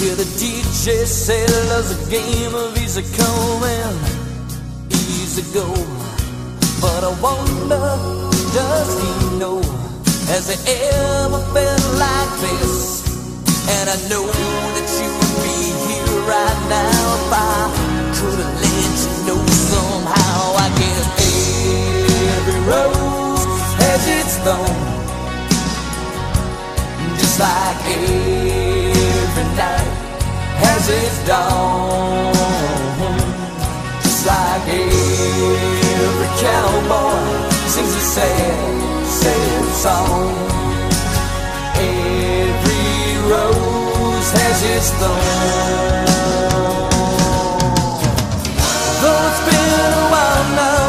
Yeah, 0.00 0.14
the 0.14 0.22
DJ 0.38 1.04
said 1.06 1.50
loves 1.70 1.90
a 1.90 1.98
game 2.08 2.54
of 2.54 2.78
easy 2.78 3.02
come 3.18 3.64
and 3.64 3.98
easy 4.94 5.42
go. 5.52 5.66
But 6.80 7.02
I 7.02 7.10
wonder, 7.20 7.82
does 8.54 8.90
he 9.02 9.38
know? 9.38 9.58
Has 10.30 10.54
he 10.54 10.56
ever 10.70 11.42
felt 11.50 11.84
like 11.98 12.32
this? 12.38 13.02
And 13.74 13.90
I 13.90 13.98
know 14.08 14.22
that 14.22 14.88
you 15.02 15.10
would 15.18 15.34
be 15.42 15.58
here 15.82 16.22
right 16.30 16.60
now 16.70 17.18
if 17.18 17.34
I 17.34 17.66
could 18.14 18.38
have 18.38 18.54
let 18.54 18.94
you 19.02 19.14
know 19.26 19.42
somehow. 19.50 20.62
I 20.62 20.68
guess 20.78 21.06
every 22.38 22.60
rose 22.70 23.44
has 23.82 24.02
its 24.06 24.38
thorn, 24.46 24.78
just 27.18 27.40
like 27.40 27.82
every 27.98 28.47
has 30.78 30.88
its 30.90 31.18
dawn, 31.26 32.32
just 34.02 34.26
like 34.26 34.62
every 34.70 36.30
cowboy 36.38 37.18
sings 37.66 37.94
a 37.94 38.04
sad, 38.14 39.02
sad 39.02 39.64
song. 39.74 40.30
Every 41.74 43.18
rose 43.26 44.30
has 44.38 44.58
its 44.74 44.90
thorn. 45.02 46.06
Though 49.02 49.22
it's 49.30 49.42
been 49.50 49.82
a 49.82 50.06
while 50.14 50.46
now, 50.62 50.86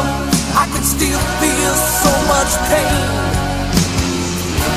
I 0.54 0.64
can 0.70 0.84
still 0.86 1.22
feel 1.42 1.74
so 1.98 2.12
much 2.30 2.52
pain. 2.70 3.10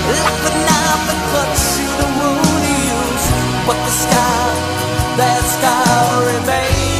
Like 0.09 0.37
the 0.45 0.53
knife 0.65 1.03
that 1.05 1.21
cuts 1.29 1.65
you, 1.77 1.89
the 2.01 2.07
wound 2.17 2.63
heals, 2.65 3.25
but 3.67 3.77
the 3.77 3.93
scar, 4.01 4.82
that 5.17 5.41
scar 5.45 6.25
remains. 6.25 6.92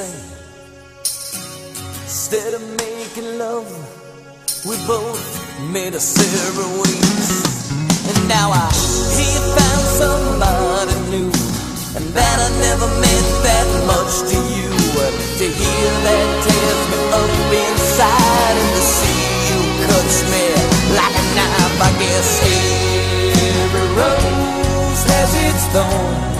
Say. 0.00 0.12
Instead 2.04 2.54
of 2.54 2.62
making 2.84 3.38
love, 3.38 3.68
we 4.68 4.76
both 4.86 5.24
made 5.72 5.94
a 5.94 6.00
ways. 6.80 7.28
And 8.08 8.18
now 8.28 8.48
I 8.50 8.68
he 9.16 9.28
found 9.56 9.84
somebody 10.02 10.96
new, 11.12 11.30
and 11.96 12.06
that 12.16 12.36
I 12.46 12.48
never 12.66 12.88
meant 13.04 13.30
that 13.46 13.68
much 13.92 14.12
to 14.30 14.38
you. 14.56 14.70
To 15.40 15.46
hear 15.46 15.90
that 16.06 16.26
tears 16.44 16.82
me 16.92 16.98
up 17.20 17.34
inside, 17.64 18.54
and 18.60 18.70
to 18.76 18.82
see 18.96 19.22
you 19.48 19.60
cuts 19.86 20.18
me 20.32 20.44
like 20.98 21.16
a 21.16 21.26
knife. 21.36 21.80
I 21.80 21.90
guess 22.00 22.30
every 23.64 23.88
rose 23.96 25.02
has 25.12 25.30
its 25.48 25.64
thorn, 25.72 26.39